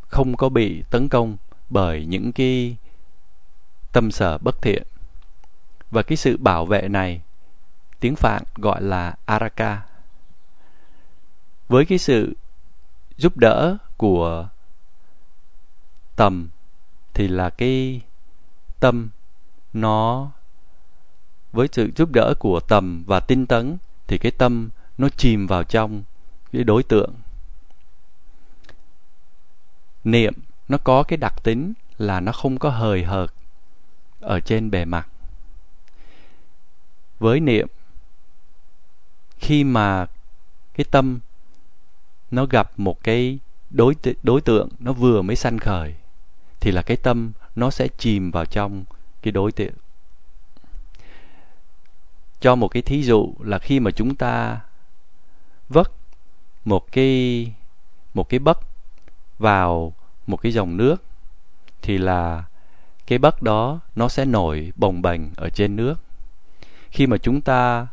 không 0.08 0.38
có 0.38 0.50
bị 0.50 0.84
tấn 0.90 1.10
công 1.10 1.38
bởi 1.70 2.06
những 2.06 2.32
cái 2.32 2.78
tâm 3.92 4.12
sở 4.12 4.38
bất 4.38 4.62
thiện. 4.62 4.84
Và 5.92 6.04
cái 6.04 6.18
sự 6.18 6.38
bảo 6.38 6.66
vệ 6.66 6.88
này 6.88 7.22
tiếng 8.00 8.16
Phạn 8.16 8.44
gọi 8.56 8.82
là 8.82 9.16
Araka. 9.26 9.82
Với 11.68 11.86
cái 11.86 11.98
sự 11.98 12.38
giúp 13.18 13.38
đỡ 13.38 13.78
của 13.98 14.50
tầm 16.16 16.50
thì 17.14 17.28
là 17.28 17.50
cái 17.50 18.02
tâm 18.82 19.10
nó 19.74 20.32
với 21.52 21.68
sự 21.72 21.92
giúp 21.96 22.10
đỡ 22.12 22.34
của 22.40 22.60
tầm 22.60 23.04
và 23.08 23.20
tinh 23.20 23.46
tấn 23.46 23.78
thì 24.08 24.18
cái 24.18 24.32
tâm 24.32 24.70
nó 24.98 25.10
chìm 25.18 25.48
vào 25.48 25.64
trong 25.64 26.04
cái 26.52 26.64
đối 26.64 26.84
tượng. 26.84 27.14
Niệm 30.04 30.34
nó 30.68 30.78
có 30.78 31.04
cái 31.04 31.18
đặc 31.18 31.44
tính 31.44 31.74
là 31.98 32.20
nó 32.20 32.32
không 32.32 32.60
có 32.60 32.70
hời 32.70 33.04
hợt 33.04 33.34
ở 34.20 34.40
trên 34.40 34.72
bề 34.72 34.86
mặt. 34.86 35.08
Với 37.20 37.40
niệm, 37.40 37.68
khi 39.38 39.64
mà 39.64 40.06
cái 40.74 40.86
tâm 40.92 41.20
nó 42.32 42.46
gặp 42.46 42.80
một 42.80 43.04
cái 43.04 43.40
đối 43.70 43.96
đối 44.24 44.42
tượng 44.42 44.70
nó 44.80 44.94
vừa 44.94 45.22
mới 45.22 45.36
sanh 45.36 45.58
khởi 45.58 45.94
thì 46.62 46.72
là 46.72 46.82
cái 46.82 46.98
tâm 46.98 47.32
nó 47.56 47.70
sẽ 47.70 47.88
chìm 47.98 48.32
vào 48.32 48.46
trong 48.46 48.84
cái 49.22 49.32
đối 49.32 49.52
tượng. 49.52 49.74
Cho 52.40 52.56
một 52.56 52.68
cái 52.68 52.82
thí 52.82 53.04
dụ 53.04 53.34
là 53.40 53.60
khi 53.60 53.80
mà 53.80 53.92
chúng 53.92 54.16
ta 54.16 54.62
vất 55.70 55.92
một 56.66 56.92
cái 56.92 57.54
một 58.14 58.30
cái 58.30 58.40
bất 58.40 58.60
vào 59.40 59.94
một 60.28 60.38
cái 60.38 60.52
dòng 60.52 60.78
nước 60.78 61.04
thì 61.82 61.98
là 61.98 62.44
cái 63.08 63.20
bất 63.20 63.42
đó 63.42 63.80
nó 63.96 64.10
sẽ 64.10 64.26
nổi 64.26 64.72
bồng 64.76 65.02
bềnh 65.02 65.22
ở 65.36 65.50
trên 65.50 65.76
nước. 65.76 65.96
Khi 66.90 67.08
mà 67.08 67.18
chúng 67.18 67.42
ta 67.42 67.88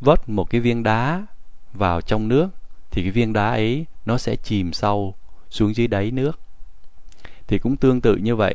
vớt 0.00 0.28
một 0.28 0.50
cái 0.50 0.60
viên 0.60 0.82
đá 0.82 1.26
vào 1.72 2.00
trong 2.00 2.28
nước 2.28 2.48
thì 2.90 3.02
cái 3.02 3.10
viên 3.10 3.32
đá 3.32 3.48
ấy 3.48 3.86
nó 4.06 4.18
sẽ 4.18 4.36
chìm 4.36 4.72
sâu 4.72 5.14
xuống 5.50 5.74
dưới 5.74 5.86
đáy 5.86 6.10
nước 6.10 6.40
thì 7.46 7.58
cũng 7.58 7.76
tương 7.76 8.00
tự 8.00 8.16
như 8.16 8.36
vậy. 8.36 8.54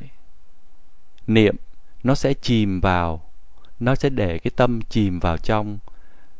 Niệm, 1.27 1.55
nó 2.03 2.15
sẽ 2.15 2.33
chìm 2.33 2.81
vào, 2.81 3.31
nó 3.79 3.95
sẽ 3.95 4.09
để 4.09 4.39
cái 4.39 4.51
tâm 4.55 4.81
chìm 4.81 5.19
vào 5.19 5.37
trong 5.37 5.79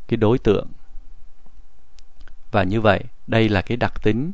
cái 0.08 0.18
đối 0.18 0.38
tượng. 0.38 0.68
Và 2.52 2.64
như 2.64 2.82
vậy, 2.82 3.04
đây 3.28 3.50
là 3.50 3.62
cái 3.62 3.78
đặc 3.78 3.94
tính, 4.04 4.32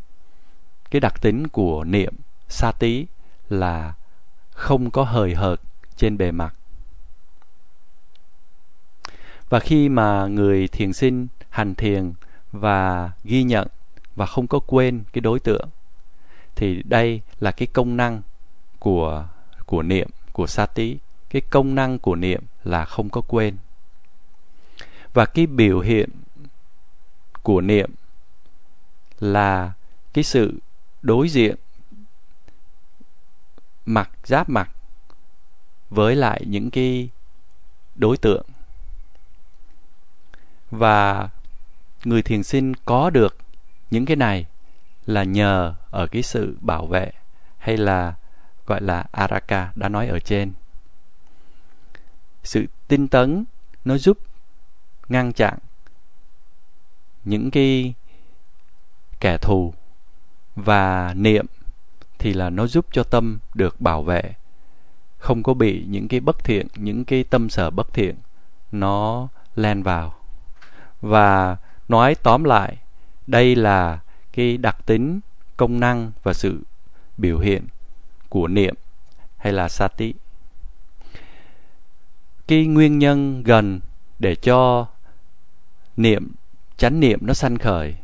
cái 0.92 1.00
đặc 1.00 1.22
tính 1.22 1.48
của 1.48 1.84
niệm 1.84 2.14
sa 2.50 2.72
tí 2.72 3.06
là 3.50 3.94
không 4.52 4.92
có 4.92 5.04
hời 5.04 5.36
hợt 5.36 5.62
trên 5.96 6.18
bề 6.18 6.32
mặt. 6.32 6.56
Và 9.50 9.60
khi 9.60 9.90
mà 9.90 10.28
người 10.28 10.68
thiền 10.68 10.94
sinh 10.94 11.28
hành 11.50 11.76
thiền 11.76 12.14
và 12.52 13.12
ghi 13.24 13.44
nhận 13.44 13.68
và 14.16 14.26
không 14.26 14.48
có 14.48 14.60
quên 14.60 15.04
cái 15.14 15.22
đối 15.22 15.40
tượng 15.40 15.70
thì 16.56 16.84
đây 16.84 17.22
là 17.40 17.52
cái 17.52 17.68
công 17.74 17.98
năng 17.98 18.22
của 18.80 19.28
của 19.66 19.82
niệm, 19.82 20.10
của 20.34 20.48
sati 20.48 20.98
cái 21.30 21.42
công 21.50 21.76
năng 21.76 22.00
của 22.00 22.16
niệm 22.16 22.44
là 22.64 22.86
không 22.86 23.10
có 23.10 23.22
quên. 23.22 23.58
Và 25.14 25.26
cái 25.26 25.48
biểu 25.48 25.80
hiện 25.80 26.10
của 27.44 27.62
niệm 27.62 27.96
là 29.20 29.74
cái 30.14 30.24
sự 30.24 30.60
đối 31.02 31.30
diện 31.30 31.56
mặt, 33.86 34.10
giáp 34.24 34.50
mặt 34.50 34.70
với 35.90 36.16
lại 36.16 36.42
những 36.48 36.70
cái 36.70 37.10
đối 37.96 38.18
tượng. 38.18 38.46
Và 40.72 41.30
người 42.04 42.22
thiền 42.22 42.44
sinh 42.44 42.74
có 42.86 43.10
được 43.10 43.38
những 43.92 44.06
cái 44.06 44.16
này 44.16 44.46
là 45.06 45.24
nhờ 45.24 45.76
ở 45.90 46.08
cái 46.08 46.22
sự 46.22 46.58
bảo 46.62 46.86
vệ 46.88 47.12
hay 47.58 47.78
là, 47.78 48.14
gọi 48.66 48.82
là, 48.82 49.06
araka 49.12 49.72
đã 49.76 49.90
nói 49.90 50.08
ở 50.08 50.20
trên. 50.20 50.54
Sự 52.44 52.66
tinh 52.88 53.08
tấn 53.08 53.46
nó 53.86 53.98
giúp 53.98 54.18
ngăn 55.10 55.34
chặn 55.34 55.58
những 57.24 57.52
cái 57.52 57.94
kẻ 59.20 59.38
thù 59.38 59.74
và 60.56 61.14
niệm 61.14 61.46
thì 62.20 62.34
là 62.34 62.50
nó 62.50 62.68
giúp 62.68 62.86
cho 62.92 63.04
tâm 63.04 63.40
được 63.54 63.82
bảo 63.82 64.04
vệ. 64.04 64.34
Không 65.18 65.44
có 65.44 65.54
bị 65.54 65.86
những 65.88 66.08
cái 66.08 66.20
bất 66.20 66.44
thiện, 66.44 66.68
những 66.76 67.06
cái 67.06 67.24
tâm 67.24 67.50
sở 67.50 67.70
bất 67.70 67.94
thiện 67.94 68.16
nó 68.72 69.28
len 69.56 69.84
vào. 69.84 70.16
Và 71.02 71.58
nói 71.88 72.16
tóm 72.16 72.44
lại, 72.44 72.78
đây 73.28 73.56
là 73.56 74.00
cái 74.36 74.58
đặc 74.58 74.78
tính, 74.86 75.20
công 75.58 75.80
năng 75.80 76.12
và 76.24 76.34
sự 76.34 76.62
biểu 77.18 77.40
hiện 77.40 77.68
của 78.30 78.48
niệm 78.48 78.76
hay 79.38 79.54
là 79.54 79.70
sati. 79.70 80.14
Cái 82.48 82.66
nguyên 82.66 83.00
nhân 83.00 83.44
gần 83.44 83.80
để 84.20 84.36
cho 84.36 84.88
niệm, 85.98 86.32
chánh 86.78 87.00
niệm 87.00 87.20
nó 87.22 87.34
sanh 87.34 87.58
khởi 87.58 87.96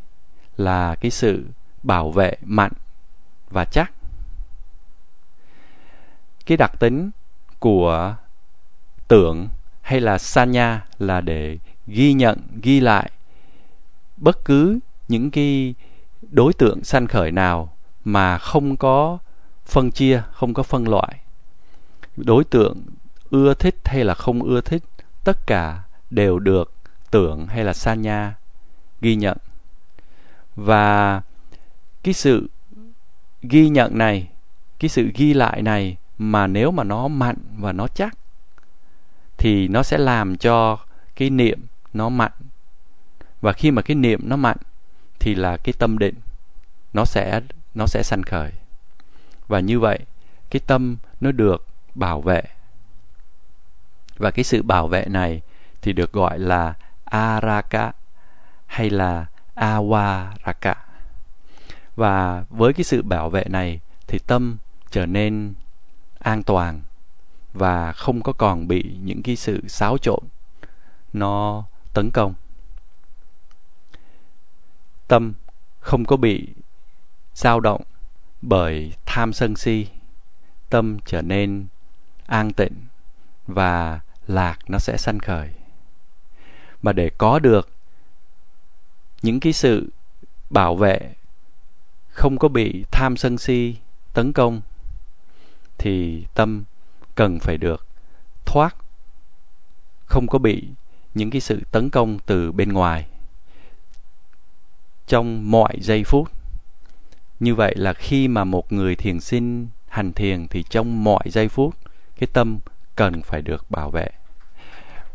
là 0.57 0.95
cái 0.95 1.11
sự 1.11 1.45
bảo 1.83 2.11
vệ 2.11 2.35
mạnh 2.41 2.71
và 3.49 3.65
chắc. 3.65 3.91
Cái 6.45 6.57
đặc 6.57 6.71
tính 6.79 7.11
của 7.59 8.15
tưởng 9.07 9.47
hay 9.81 10.01
là 10.01 10.17
sanya 10.17 10.85
là 10.99 11.21
để 11.21 11.57
ghi 11.87 12.13
nhận, 12.13 12.37
ghi 12.61 12.79
lại 12.79 13.11
bất 14.17 14.45
cứ 14.45 14.79
những 15.07 15.31
cái 15.31 15.75
đối 16.31 16.53
tượng 16.53 16.83
sanh 16.83 17.07
khởi 17.07 17.31
nào 17.31 17.77
mà 18.03 18.37
không 18.37 18.77
có 18.77 19.17
phân 19.65 19.91
chia, 19.91 20.23
không 20.31 20.53
có 20.53 20.63
phân 20.63 20.87
loại. 20.87 21.19
Đối 22.17 22.43
tượng 22.43 22.77
ưa 23.29 23.53
thích 23.53 23.75
hay 23.85 24.03
là 24.03 24.13
không 24.13 24.43
ưa 24.43 24.61
thích, 24.61 24.83
tất 25.23 25.47
cả 25.47 25.81
đều 26.09 26.39
được 26.39 26.73
tưởng 27.11 27.47
hay 27.47 27.63
là 27.63 27.73
sanya 27.73 28.33
ghi 29.01 29.15
nhận. 29.15 29.37
Và 30.55 31.21
cái 32.03 32.13
sự 32.13 32.49
ghi 33.41 33.69
nhận 33.69 33.97
này, 33.97 34.27
cái 34.79 34.89
sự 34.89 35.09
ghi 35.15 35.33
lại 35.33 35.61
này 35.61 35.97
mà 36.17 36.47
nếu 36.47 36.71
mà 36.71 36.83
nó 36.83 37.07
mạnh 37.07 37.37
và 37.57 37.71
nó 37.71 37.87
chắc 37.87 38.17
thì 39.37 39.67
nó 39.67 39.83
sẽ 39.83 39.97
làm 39.97 40.37
cho 40.37 40.77
cái 41.15 41.29
niệm 41.29 41.65
nó 41.93 42.09
mạnh. 42.09 42.31
Và 43.41 43.53
khi 43.53 43.71
mà 43.71 43.81
cái 43.81 43.95
niệm 43.95 44.21
nó 44.23 44.35
mạnh 44.35 44.57
thì 45.21 45.35
là 45.35 45.57
cái 45.57 45.73
tâm 45.79 45.97
định 45.97 46.15
nó 46.93 47.05
sẽ 47.05 47.41
nó 47.75 47.85
sẽ 47.87 48.03
sanh 48.03 48.23
khởi. 48.23 48.51
Và 49.47 49.59
như 49.59 49.79
vậy, 49.79 49.99
cái 50.49 50.59
tâm 50.67 50.97
nó 51.21 51.31
được 51.31 51.67
bảo 51.95 52.21
vệ. 52.21 52.41
Và 54.17 54.31
cái 54.31 54.43
sự 54.43 54.63
bảo 54.63 54.87
vệ 54.87 55.05
này 55.05 55.41
thì 55.81 55.93
được 55.93 56.13
gọi 56.13 56.39
là 56.39 56.73
araka 57.05 57.91
hay 58.65 58.89
là 58.89 59.25
awaraka. 59.55 60.75
Và 61.95 62.45
với 62.49 62.73
cái 62.73 62.83
sự 62.83 63.01
bảo 63.01 63.29
vệ 63.29 63.43
này 63.49 63.79
thì 64.07 64.19
tâm 64.19 64.57
trở 64.91 65.05
nên 65.05 65.53
an 66.19 66.43
toàn 66.43 66.81
và 67.53 67.91
không 67.91 68.21
có 68.21 68.33
còn 68.33 68.67
bị 68.67 68.97
những 69.03 69.23
cái 69.23 69.35
sự 69.35 69.61
xáo 69.67 69.97
trộn 69.97 70.23
nó 71.13 71.63
tấn 71.93 72.11
công 72.11 72.33
tâm 75.11 75.33
không 75.79 76.05
có 76.05 76.17
bị 76.17 76.47
dao 77.33 77.59
động 77.59 77.81
bởi 78.41 78.93
tham 79.05 79.33
sân 79.33 79.55
si, 79.55 79.87
tâm 80.69 80.97
trở 81.05 81.21
nên 81.21 81.67
an 82.25 82.53
tịnh 82.53 82.73
và 83.47 83.99
lạc 84.27 84.59
nó 84.67 84.79
sẽ 84.79 84.97
sanh 84.97 85.19
khởi. 85.19 85.49
Mà 86.81 86.93
để 86.93 87.09
có 87.17 87.39
được 87.39 87.69
những 89.21 89.39
cái 89.39 89.53
sự 89.53 89.89
bảo 90.49 90.75
vệ 90.75 91.13
không 92.09 92.37
có 92.37 92.47
bị 92.47 92.85
tham 92.91 93.17
sân 93.17 93.37
si 93.37 93.75
tấn 94.13 94.33
công 94.33 94.61
thì 95.77 96.25
tâm 96.33 96.63
cần 97.15 97.39
phải 97.39 97.57
được 97.57 97.87
thoát, 98.45 98.75
không 100.05 100.27
có 100.27 100.39
bị 100.39 100.67
những 101.13 101.29
cái 101.29 101.41
sự 101.41 101.61
tấn 101.71 101.89
công 101.89 102.19
từ 102.25 102.51
bên 102.51 102.73
ngoài 102.73 103.07
trong 105.11 105.51
mọi 105.51 105.73
giây 105.81 106.03
phút. 106.03 106.31
Như 107.39 107.55
vậy 107.55 107.75
là 107.75 107.93
khi 107.93 108.27
mà 108.27 108.43
một 108.43 108.71
người 108.71 108.95
thiền 108.95 109.19
sinh 109.19 109.67
hành 109.87 110.13
thiền 110.13 110.47
thì 110.47 110.63
trong 110.69 111.03
mọi 111.03 111.23
giây 111.25 111.47
phút, 111.47 111.75
cái 112.19 112.27
tâm 112.33 112.59
cần 112.95 113.21
phải 113.21 113.41
được 113.41 113.71
bảo 113.71 113.89
vệ. 113.89 114.09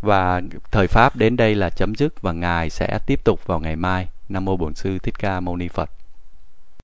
Và 0.01 0.43
thời 0.71 0.87
pháp 0.87 1.17
đến 1.17 1.37
đây 1.37 1.55
là 1.55 1.71
chấm 1.71 1.95
dứt 1.95 2.23
và 2.23 2.33
ngài 2.33 2.71
sẽ 2.71 2.99
tiếp 3.07 3.25
tục 3.25 3.47
vào 3.47 3.61
ngày 3.61 3.77
mai. 3.77 4.09
Nam 4.29 4.45
mô 4.45 4.57
bổn 4.57 4.75
sư 4.75 4.99
thích 4.99 5.15
ca 5.19 5.41
mâu 5.41 5.57
ni 5.57 5.69
phật. 5.69 5.91